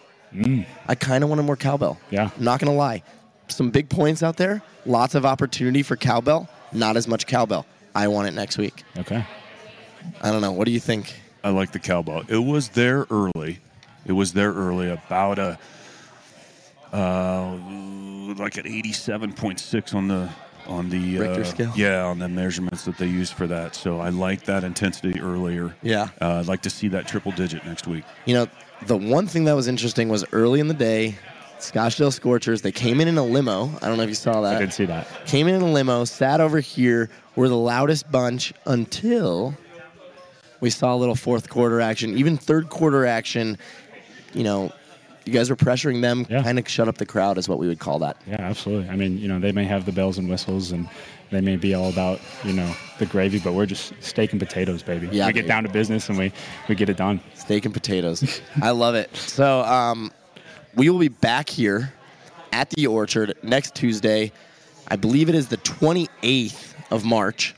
I 0.88 0.96
kind 0.96 1.24
of 1.24 1.30
wanted 1.30 1.44
more 1.44 1.58
cowbell. 1.58 1.98
Yeah. 2.10 2.30
I'm 2.38 2.44
not 2.44 2.60
going 2.60 2.72
to 2.72 2.78
lie. 2.78 3.04
Some 3.52 3.70
big 3.70 3.90
points 3.90 4.24
out 4.24 4.38
there, 4.38 4.62
lots 4.86 5.16
of 5.16 5.26
opportunity 5.26 5.84
for 5.84 5.96
cowbell, 5.96 6.50
not 6.72 6.98
as 6.98 7.08
much 7.08 7.28
cowbell. 7.28 7.66
I 7.94 8.08
want 8.08 8.28
it 8.28 8.34
next 8.34 8.58
week. 8.58 8.84
Okay. 8.98 9.26
I 10.22 10.32
don't 10.32 10.42
know. 10.42 10.52
What 10.52 10.66
do 10.66 10.72
you 10.72 10.80
think? 10.80 11.14
I 11.44 11.50
like 11.50 11.72
the 11.72 11.80
cowbell. 11.80 12.24
It 12.28 12.38
was 12.38 12.70
there 12.70 13.06
early. 13.12 13.60
It 14.06 14.14
was 14.14 14.34
there 14.34 14.52
early, 14.52 14.90
about 14.90 15.38
a 15.38 15.60
uh, 16.92 17.56
like 18.38 18.58
an 18.58 18.68
eighty-seven 18.68 19.34
point 19.34 19.60
six 19.60 19.94
on 19.94 20.08
the 20.08 20.30
on 20.68 20.90
the 20.90 21.18
Richter 21.18 21.42
uh, 21.42 21.44
scale? 21.44 21.74
Yeah, 21.76 22.04
on 22.06 22.20
the 22.20 22.30
measurements 22.30 22.86
that 22.86 22.98
they 22.98 23.08
used 23.08 23.34
for 23.34 23.48
that. 23.48 23.76
So 23.76 24.00
I 24.00 24.10
like 24.10 24.44
that 24.46 24.64
intensity 24.64 25.20
earlier. 25.20 25.76
Yeah. 25.82 26.10
uh, 26.22 26.40
I'd 26.40 26.48
like 26.48 26.62
to 26.64 26.70
see 26.70 26.88
that 26.90 27.08
triple 27.08 27.32
digit 27.32 27.66
next 27.66 27.88
week. 27.88 28.04
You 28.26 28.36
know, 28.36 28.48
the 28.86 28.98
one 28.98 29.28
thing 29.28 29.46
that 29.46 29.56
was 29.56 29.68
interesting 29.68 30.10
was 30.10 30.26
early 30.32 30.60
in 30.60 30.68
the 30.68 30.74
day, 30.74 31.16
Scottsdale 31.62 32.12
Scorchers, 32.12 32.62
they 32.62 32.72
came 32.72 33.00
in 33.02 33.08
in 33.08 33.18
a 33.18 33.24
limo. 33.24 33.70
I 33.82 33.88
don't 33.88 33.98
know 33.98 34.04
if 34.04 34.10
you 34.10 34.16
saw 34.16 34.42
that. 34.42 34.56
I 34.58 34.60
did 34.60 34.74
see 34.74 34.86
that. 34.86 35.08
came 35.26 35.48
in 35.48 35.56
in 35.56 35.62
a 35.62 35.72
limo, 35.72 36.04
sat 36.06 36.42
over 36.42 36.60
here, 36.60 37.10
were 37.36 37.48
the 37.50 37.58
loudest 37.58 38.12
bunch 38.12 38.54
until 38.66 39.56
we 40.60 40.70
saw 40.70 40.94
a 40.94 40.98
little 40.98 41.16
fourth 41.16 41.50
quarter 41.50 41.80
action, 41.82 42.18
even 42.18 42.38
third 42.38 42.70
quarter 42.70 43.06
action. 43.06 43.58
You 44.34 44.44
know, 44.44 44.72
you 45.26 45.34
guys 45.34 45.50
were 45.50 45.56
pressuring 45.56 46.02
them, 46.02 46.26
Yeah. 46.30 46.44
kind 46.44 46.58
of 46.60 46.68
shut 46.68 46.88
up 46.88 46.98
the 46.98 47.06
crowd, 47.06 47.38
is 47.38 47.48
what 47.48 47.60
we 47.60 47.68
would 47.68 47.80
call 47.80 48.00
that. 48.00 48.18
Yeah, 48.28 48.38
absolutely. 48.40 48.90
I 48.90 48.96
mean, 48.96 49.18
you 49.18 49.28
know, 49.28 49.40
they 49.40 49.52
may 49.52 49.66
have 49.66 49.86
the 49.86 49.92
bells 49.92 50.18
and 50.18 50.30
whistles 50.30 50.72
and 50.72 50.88
they 51.30 51.42
may 51.42 51.56
be 51.56 51.74
all 51.74 51.90
about, 51.90 52.20
you 52.44 52.54
know, 52.54 52.74
the 53.00 53.06
gravy, 53.06 53.40
but 53.40 53.54
we're 53.54 53.66
just 53.66 53.94
steak 54.02 54.32
and 54.34 54.40
potatoes, 54.40 54.84
baby. 54.84 55.08
Yeah, 55.12 55.28
we 55.28 55.34
get 55.34 55.48
down 55.48 55.64
to 55.64 55.70
business 55.70 56.10
and 56.10 56.18
we, 56.18 56.32
we 56.68 56.76
get 56.76 56.90
it 56.90 56.98
done. 56.98 57.22
Steak 57.36 57.66
and 57.66 57.74
potatoes. 57.74 58.42
I 58.62 58.72
love 58.72 58.96
it. 58.96 59.16
So 59.16 59.62
um, 59.62 60.12
we 60.76 60.90
will 60.90 61.00
be 61.00 61.10
back 61.10 61.50
here 61.50 61.94
at 62.52 62.70
the 62.72 62.88
Orchard 62.88 63.36
next 63.44 63.76
Tuesday. 63.76 64.32
I 64.88 64.96
believe 64.96 65.30
it 65.30 65.36
is 65.36 65.48
the 65.48 65.58
28th 65.58 66.74
of 66.92 67.06
March. 67.06 67.56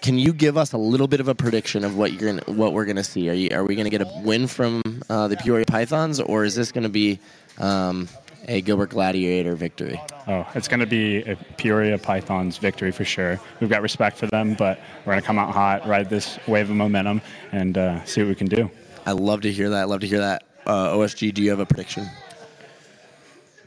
Can 0.00 0.18
you 0.18 0.32
give 0.32 0.56
us 0.56 0.72
a 0.72 0.78
little 0.78 1.06
bit 1.06 1.20
of 1.20 1.28
a 1.28 1.34
prediction 1.34 1.84
of 1.84 1.96
what 1.96 2.12
you're 2.12 2.32
gonna, 2.32 2.58
what 2.58 2.72
we're 2.72 2.84
going 2.84 2.96
to 2.96 3.04
see? 3.04 3.30
Are 3.30 3.34
you 3.34 3.50
are 3.52 3.64
we 3.64 3.76
going 3.76 3.84
to 3.84 3.90
get 3.90 4.02
a 4.02 4.22
win 4.24 4.48
from 4.48 4.82
uh, 5.08 5.28
the 5.28 5.36
Peoria 5.36 5.64
Pythons, 5.64 6.18
or 6.18 6.44
is 6.44 6.56
this 6.56 6.72
going 6.72 6.82
to 6.82 6.88
be 6.88 7.20
um, 7.58 8.08
a 8.48 8.60
Gilbert 8.62 8.90
Gladiator 8.90 9.54
victory? 9.54 10.00
Oh, 10.26 10.44
it's 10.56 10.66
going 10.66 10.80
to 10.80 10.86
be 10.86 11.18
a 11.22 11.36
Peoria 11.56 11.98
Pythons 11.98 12.58
victory 12.58 12.90
for 12.90 13.04
sure. 13.04 13.38
We've 13.60 13.70
got 13.70 13.80
respect 13.80 14.16
for 14.16 14.26
them, 14.26 14.54
but 14.54 14.80
we're 15.06 15.12
going 15.12 15.20
to 15.20 15.26
come 15.26 15.38
out 15.38 15.52
hot, 15.52 15.86
ride 15.86 16.10
this 16.10 16.36
wave 16.48 16.68
of 16.68 16.74
momentum, 16.74 17.22
and 17.52 17.78
uh, 17.78 18.04
see 18.04 18.22
what 18.22 18.28
we 18.28 18.34
can 18.34 18.48
do. 18.48 18.68
I 19.06 19.12
love 19.12 19.42
to 19.42 19.52
hear 19.52 19.70
that. 19.70 19.82
I 19.82 19.84
love 19.84 20.00
to 20.00 20.08
hear 20.08 20.20
that. 20.20 20.42
Uh, 20.66 20.92
OSG, 20.94 21.34
do 21.34 21.42
you 21.42 21.50
have 21.50 21.60
a 21.60 21.66
prediction? 21.66 22.08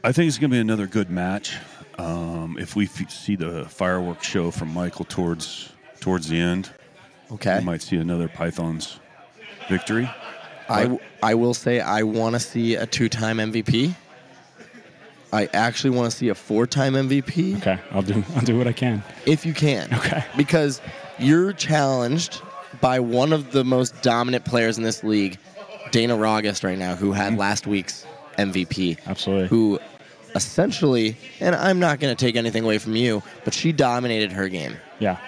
I 0.02 0.12
think 0.12 0.28
it's 0.28 0.38
going 0.38 0.50
to 0.50 0.54
be 0.54 0.60
another 0.60 0.86
good 0.86 1.10
match. 1.10 1.56
Um, 1.98 2.56
if 2.60 2.76
we 2.76 2.84
f- 2.84 3.10
see 3.10 3.36
the 3.36 3.64
fireworks 3.66 4.26
show 4.26 4.50
from 4.50 4.72
Michael 4.72 5.04
towards 5.04 5.70
towards 6.00 6.28
the 6.28 6.38
end, 6.38 6.70
Okay. 7.32 7.58
we 7.58 7.64
might 7.64 7.82
see 7.82 7.96
another 7.96 8.28
Pythons 8.28 9.00
victory. 9.68 10.08
I, 10.68 10.82
w- 10.82 11.00
I 11.22 11.34
will 11.34 11.54
say 11.54 11.80
I 11.80 12.02
want 12.02 12.34
to 12.34 12.40
see 12.40 12.74
a 12.76 12.86
two 12.86 13.08
time 13.08 13.38
MVP. 13.38 13.94
I 15.32 15.48
actually 15.52 15.90
want 15.90 16.10
to 16.10 16.16
see 16.16 16.28
a 16.28 16.34
four 16.34 16.66
time 16.66 16.92
MVP 16.94 17.56
Okay, 17.58 17.78
I'll 17.90 18.02
do 18.02 18.22
I'll 18.36 18.42
do 18.42 18.56
what 18.58 18.66
I 18.68 18.72
can. 18.72 19.02
if 19.26 19.44
you 19.44 19.52
can. 19.54 19.92
Okay. 19.94 20.24
Because 20.36 20.80
you're 21.18 21.52
challenged 21.52 22.40
by 22.80 23.00
one 23.00 23.32
of 23.32 23.52
the 23.52 23.64
most 23.64 24.02
dominant 24.02 24.44
players 24.44 24.76
in 24.78 24.84
this 24.84 25.02
league, 25.02 25.38
Dana 25.90 26.14
Rogest, 26.16 26.64
right 26.64 26.78
now, 26.78 26.94
who 26.96 27.12
had 27.12 27.36
last 27.38 27.66
week's 27.66 28.06
MVP. 28.38 28.98
Absolutely. 29.06 29.48
Who 29.48 29.78
essentially, 30.34 31.16
and 31.40 31.54
I'm 31.54 31.78
not 31.78 31.98
going 32.00 32.14
to 32.14 32.24
take 32.24 32.36
anything 32.36 32.64
away 32.64 32.78
from 32.78 32.94
you, 32.96 33.22
but 33.44 33.54
she 33.54 33.72
dominated 33.72 34.32
her 34.32 34.48
game. 34.48 34.76
Yeah, 34.98 35.18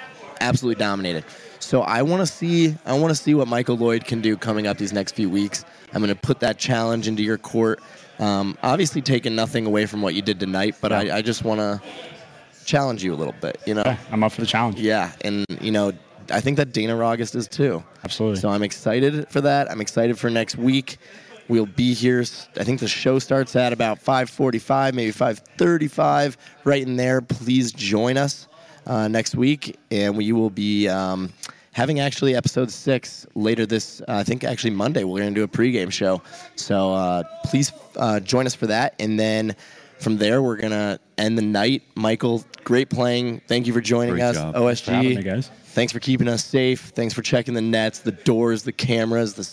absolutely 0.41 0.79
dominated. 0.79 1.25
So 1.61 1.83
I 1.83 2.03
want 2.03 2.21
to 2.21 2.27
see 2.27 2.75
I 2.87 2.93
want 2.99 3.11
to 3.11 3.15
see 3.15 3.35
what 3.35 3.49
Michael 3.49 3.77
Loyd 3.77 4.05
can 4.05 4.21
do 4.21 4.37
coming 4.37 4.67
up 4.67 4.79
these 4.79 4.93
next 4.93 5.13
few 5.15 5.29
weeks. 5.31 5.65
I'm 5.93 6.01
going 6.03 6.15
to 6.15 6.21
put 6.21 6.41
that 6.41 6.59
challenge 6.59 7.09
into 7.09 7.23
your 7.23 7.39
court. 7.39 7.81
Um, 8.19 8.59
obviously, 8.63 9.01
taking 9.03 9.35
nothing 9.35 9.65
away 9.67 9.87
from 9.87 10.03
what 10.03 10.15
you 10.15 10.23
did 10.23 10.41
tonight, 10.41 10.77
but 10.81 10.91
Yeah. 10.91 11.15
I, 11.15 11.19
I 11.19 11.23
just 11.23 11.45
want 11.45 11.61
to 11.61 11.81
challenge 12.65 13.03
you 13.05 13.15
a 13.15 13.17
little 13.17 13.35
bit. 13.41 13.59
You 13.67 13.75
know, 13.75 13.81
Okay, 13.83 13.97
I'm 14.11 14.23
up 14.25 14.33
for 14.33 14.41
the 14.41 14.47
challenge. 14.47 14.79
yeah, 14.81 15.13
and 15.23 15.45
you 15.61 15.71
know, 15.71 15.93
I 16.31 16.41
think 16.41 16.57
that 16.57 16.73
Dana 16.73 16.95
Rogest 16.95 17.35
is 17.35 17.49
too. 17.49 17.83
Absolutely. 18.05 18.41
So 18.41 18.49
I'm 18.49 18.63
excited 18.63 19.29
for 19.29 19.41
that. 19.41 19.71
I'm 19.71 19.81
excited 19.81 20.19
for 20.19 20.31
next 20.31 20.57
week. 20.57 20.99
We'll 21.49 21.67
be 21.67 21.95
here. 21.95 22.21
I 22.57 22.65
think 22.65 22.81
the 22.81 22.89
show 22.89 23.19
starts 23.19 23.57
at 23.57 23.73
about 23.73 23.99
5:45, 24.05 24.95
maybe 24.95 25.13
5:35, 25.13 26.37
right 26.65 26.83
in 26.83 26.97
there. 26.97 27.23
Please 27.23 27.73
join 27.73 28.19
us 28.19 28.49
uh, 28.87 29.09
next 29.09 29.35
week, 29.35 29.79
and 29.91 30.17
we 30.17 30.33
will 30.33 30.51
be 30.51 30.89
um, 30.89 31.33
having 31.73 32.01
actually 32.01 32.35
episode 32.35 32.71
six 32.71 33.27
later 33.35 33.65
this. 33.65 34.03
Uh, 34.03 34.17
I 34.17 34.25
think 34.25 34.45
actually 34.45 34.73
Monday 34.73 35.05
we're 35.05 35.21
going 35.21 35.35
to 35.35 35.41
do 35.41 35.45
a 35.45 35.49
pregame 35.49 35.91
show. 35.91 36.21
So 36.57 36.93
uh, 36.93 37.23
please 37.45 37.73
uh, 37.97 38.21
join 38.21 38.47
us 38.47 38.55
for 38.55 38.67
that, 38.67 38.95
and 38.99 39.19
then. 39.19 39.57
From 40.01 40.17
there, 40.17 40.41
we're 40.43 40.57
gonna 40.57 41.01
end 41.17 41.37
the 41.37 41.43
night. 41.43 41.83
Michael, 41.97 42.45
great 42.65 42.89
playing. 42.89 43.41
Thank 43.49 43.67
you 43.67 43.73
for 43.73 43.81
joining 43.81 44.15
Great 44.15 44.23
us. 44.23 44.37
job. 44.37 44.55
OSG, 44.55 44.85
Thanks 44.85 45.09
for 45.09 45.15
me, 45.19 45.23
guys. 45.23 45.51
Thanks 45.67 45.93
for 45.93 45.99
keeping 46.01 46.29
us 46.29 46.45
safe. 46.45 46.93
Thanks 46.95 47.15
for 47.15 47.23
checking 47.23 47.55
the 47.55 47.61
nets, 47.61 48.01
the 48.01 48.13
doors, 48.13 48.63
the 48.63 48.73
cameras, 48.73 49.35
the, 49.35 49.49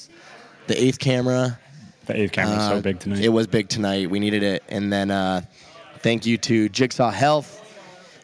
the 0.67 0.81
eighth 0.84 0.99
camera. 0.99 1.60
The 2.05 2.19
eighth 2.19 2.31
camera's 2.31 2.60
Uh, 2.60 2.69
so 2.75 2.81
big 2.81 2.99
tonight. 2.99 3.19
It 3.23 3.29
was 3.29 3.47
big 3.47 3.69
tonight. 3.69 4.10
We 4.12 4.19
needed 4.19 4.43
it. 4.43 4.63
And 4.69 4.93
then 4.93 5.10
uh, 5.10 5.41
thank 5.99 6.25
you 6.27 6.38
to 6.39 6.69
Jigsaw 6.69 7.10
Health. 7.10 7.62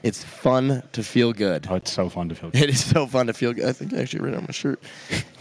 It's 0.03 0.23
fun 0.23 0.81
to 0.93 1.03
feel 1.03 1.31
good. 1.33 1.67
oh, 1.69 1.75
it's 1.75 1.91
so 1.91 2.07
fun 2.09 2.29
to 2.29 2.35
feel. 2.35 2.49
Good. 2.51 2.61
It 2.63 2.69
is 2.71 2.83
so 2.83 3.05
fun 3.05 3.27
to 3.27 3.33
feel 3.33 3.53
good. 3.53 3.65
I 3.65 3.71
think 3.71 3.93
I 3.93 3.99
actually 4.01 4.21
wrote 4.21 4.33
it 4.33 4.37
on 4.37 4.43
my 4.43 4.51
shirt. 4.51 4.81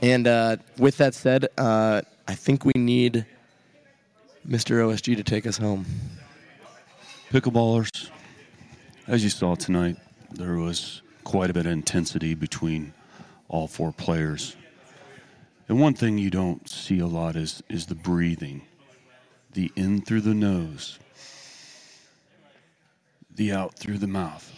And 0.03 0.27
uh, 0.27 0.57
with 0.79 0.99
that 0.99 1.15
said, 1.15 1.49
uh, 1.57 2.03
I 2.29 2.35
think 2.35 2.67
we 2.67 2.73
need 2.77 3.25
Mr. 4.47 4.77
OSG 4.87 5.17
to 5.17 5.23
take 5.23 5.47
us 5.47 5.57
home. 5.57 5.87
Pickleballers, 7.31 8.11
as 9.07 9.23
you 9.23 9.31
saw 9.31 9.55
tonight, 9.55 9.97
there 10.33 10.57
was 10.57 11.01
quite 11.23 11.49
a 11.49 11.53
bit 11.53 11.65
of 11.65 11.71
intensity 11.71 12.35
between 12.35 12.93
all 13.47 13.69
four 13.69 13.93
players. 13.93 14.57
And 15.69 15.81
one 15.81 15.95
thing 15.95 16.19
you 16.19 16.31
don't 16.31 16.69
see 16.69 16.99
a 16.99 17.07
lot 17.07 17.37
is, 17.37 17.63
is 17.69 17.87
the 17.87 17.95
breathing, 17.95 18.63
the 19.53 19.71
in 19.77 20.01
through 20.01 20.23
the 20.23 20.35
nose, 20.35 20.99
the 23.33 23.53
out 23.53 23.79
through 23.79 23.99
the 23.99 24.09
mouth. 24.09 24.53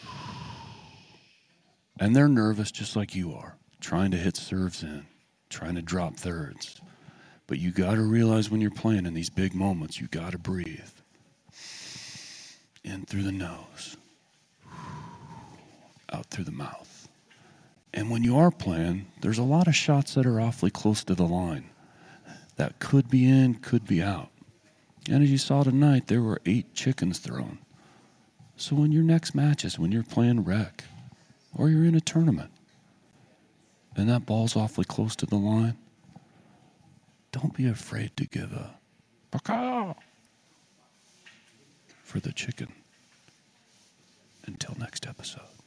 And 2.01 2.17
they're 2.17 2.27
nervous 2.27 2.71
just 2.71 2.97
like 2.97 3.15
you 3.15 3.35
are, 3.35 3.59
trying 3.83 4.13
to 4.13 4.17
hit 4.17 4.39
serves 4.39 4.83
in, 4.83 5.05
trying 5.51 5.75
to 5.75 5.83
drop 5.83 6.17
thirds. 6.17 6.81
But 7.47 7.59
you 7.59 7.71
got 7.71 7.97
to 7.97 8.03
realize 8.03 8.51
when 8.51 8.63
you're 8.63 8.71
playing 8.71 9.05
in 9.05 9.13
these 9.13 9.29
big 9.29 9.55
moments, 9.55 10.01
you 10.01 10.07
got 10.07 10.33
to 10.33 10.39
breathe 10.39 10.89
in 12.85 13.05
through 13.05 13.23
the 13.23 13.33
nose, 13.33 13.97
out 16.13 16.27
through 16.27 16.45
the 16.45 16.51
mouth. 16.51 17.09
And 17.95 18.11
when 18.11 18.25
you 18.25 18.39
are 18.39 18.51
playing, 18.51 19.07
there's 19.21 19.39
a 19.39 19.43
lot 19.43 19.69
of 19.69 19.77
shots 19.77 20.15
that 20.15 20.27
are 20.27 20.41
awfully 20.41 20.71
close 20.71 21.05
to 21.05 21.15
the 21.15 21.27
line 21.27 21.69
that 22.57 22.79
could 22.79 23.11
be 23.11 23.29
in, 23.29 23.55
could 23.55 23.87
be 23.87 24.03
out. 24.03 24.29
And 25.11 25.23
as 25.23 25.31
you 25.31 25.39
saw 25.39 25.63
tonight, 25.63 26.07
there 26.07 26.23
were 26.23 26.41
eight 26.47 26.75
chickens 26.75 27.19
thrown. 27.19 27.59
So 28.57 28.77
when 28.77 28.93
your 28.93 29.03
next 29.03 29.35
match 29.35 29.65
is 29.65 29.79
when 29.79 29.91
you're 29.93 30.03
playing 30.03 30.45
rec 30.45 30.85
or 31.57 31.69
you're 31.69 31.85
in 31.85 31.95
a 31.95 32.01
tournament 32.01 32.51
and 33.97 34.09
that 34.09 34.27
ball's 34.27 34.57
awfully 34.57 34.85
close 34.85 35.17
to 35.17 35.27
the 35.27 35.37
line, 35.37 35.77
don't 37.33 37.55
be 37.55 37.67
afraid 37.67 38.17
to 38.17 38.27
give 38.27 38.53
a! 38.53 38.77
For 42.13 42.21
the 42.21 42.33
chicken. 42.33 42.69
Until 44.45 44.77
next 44.79 45.07
episode. 45.07 45.62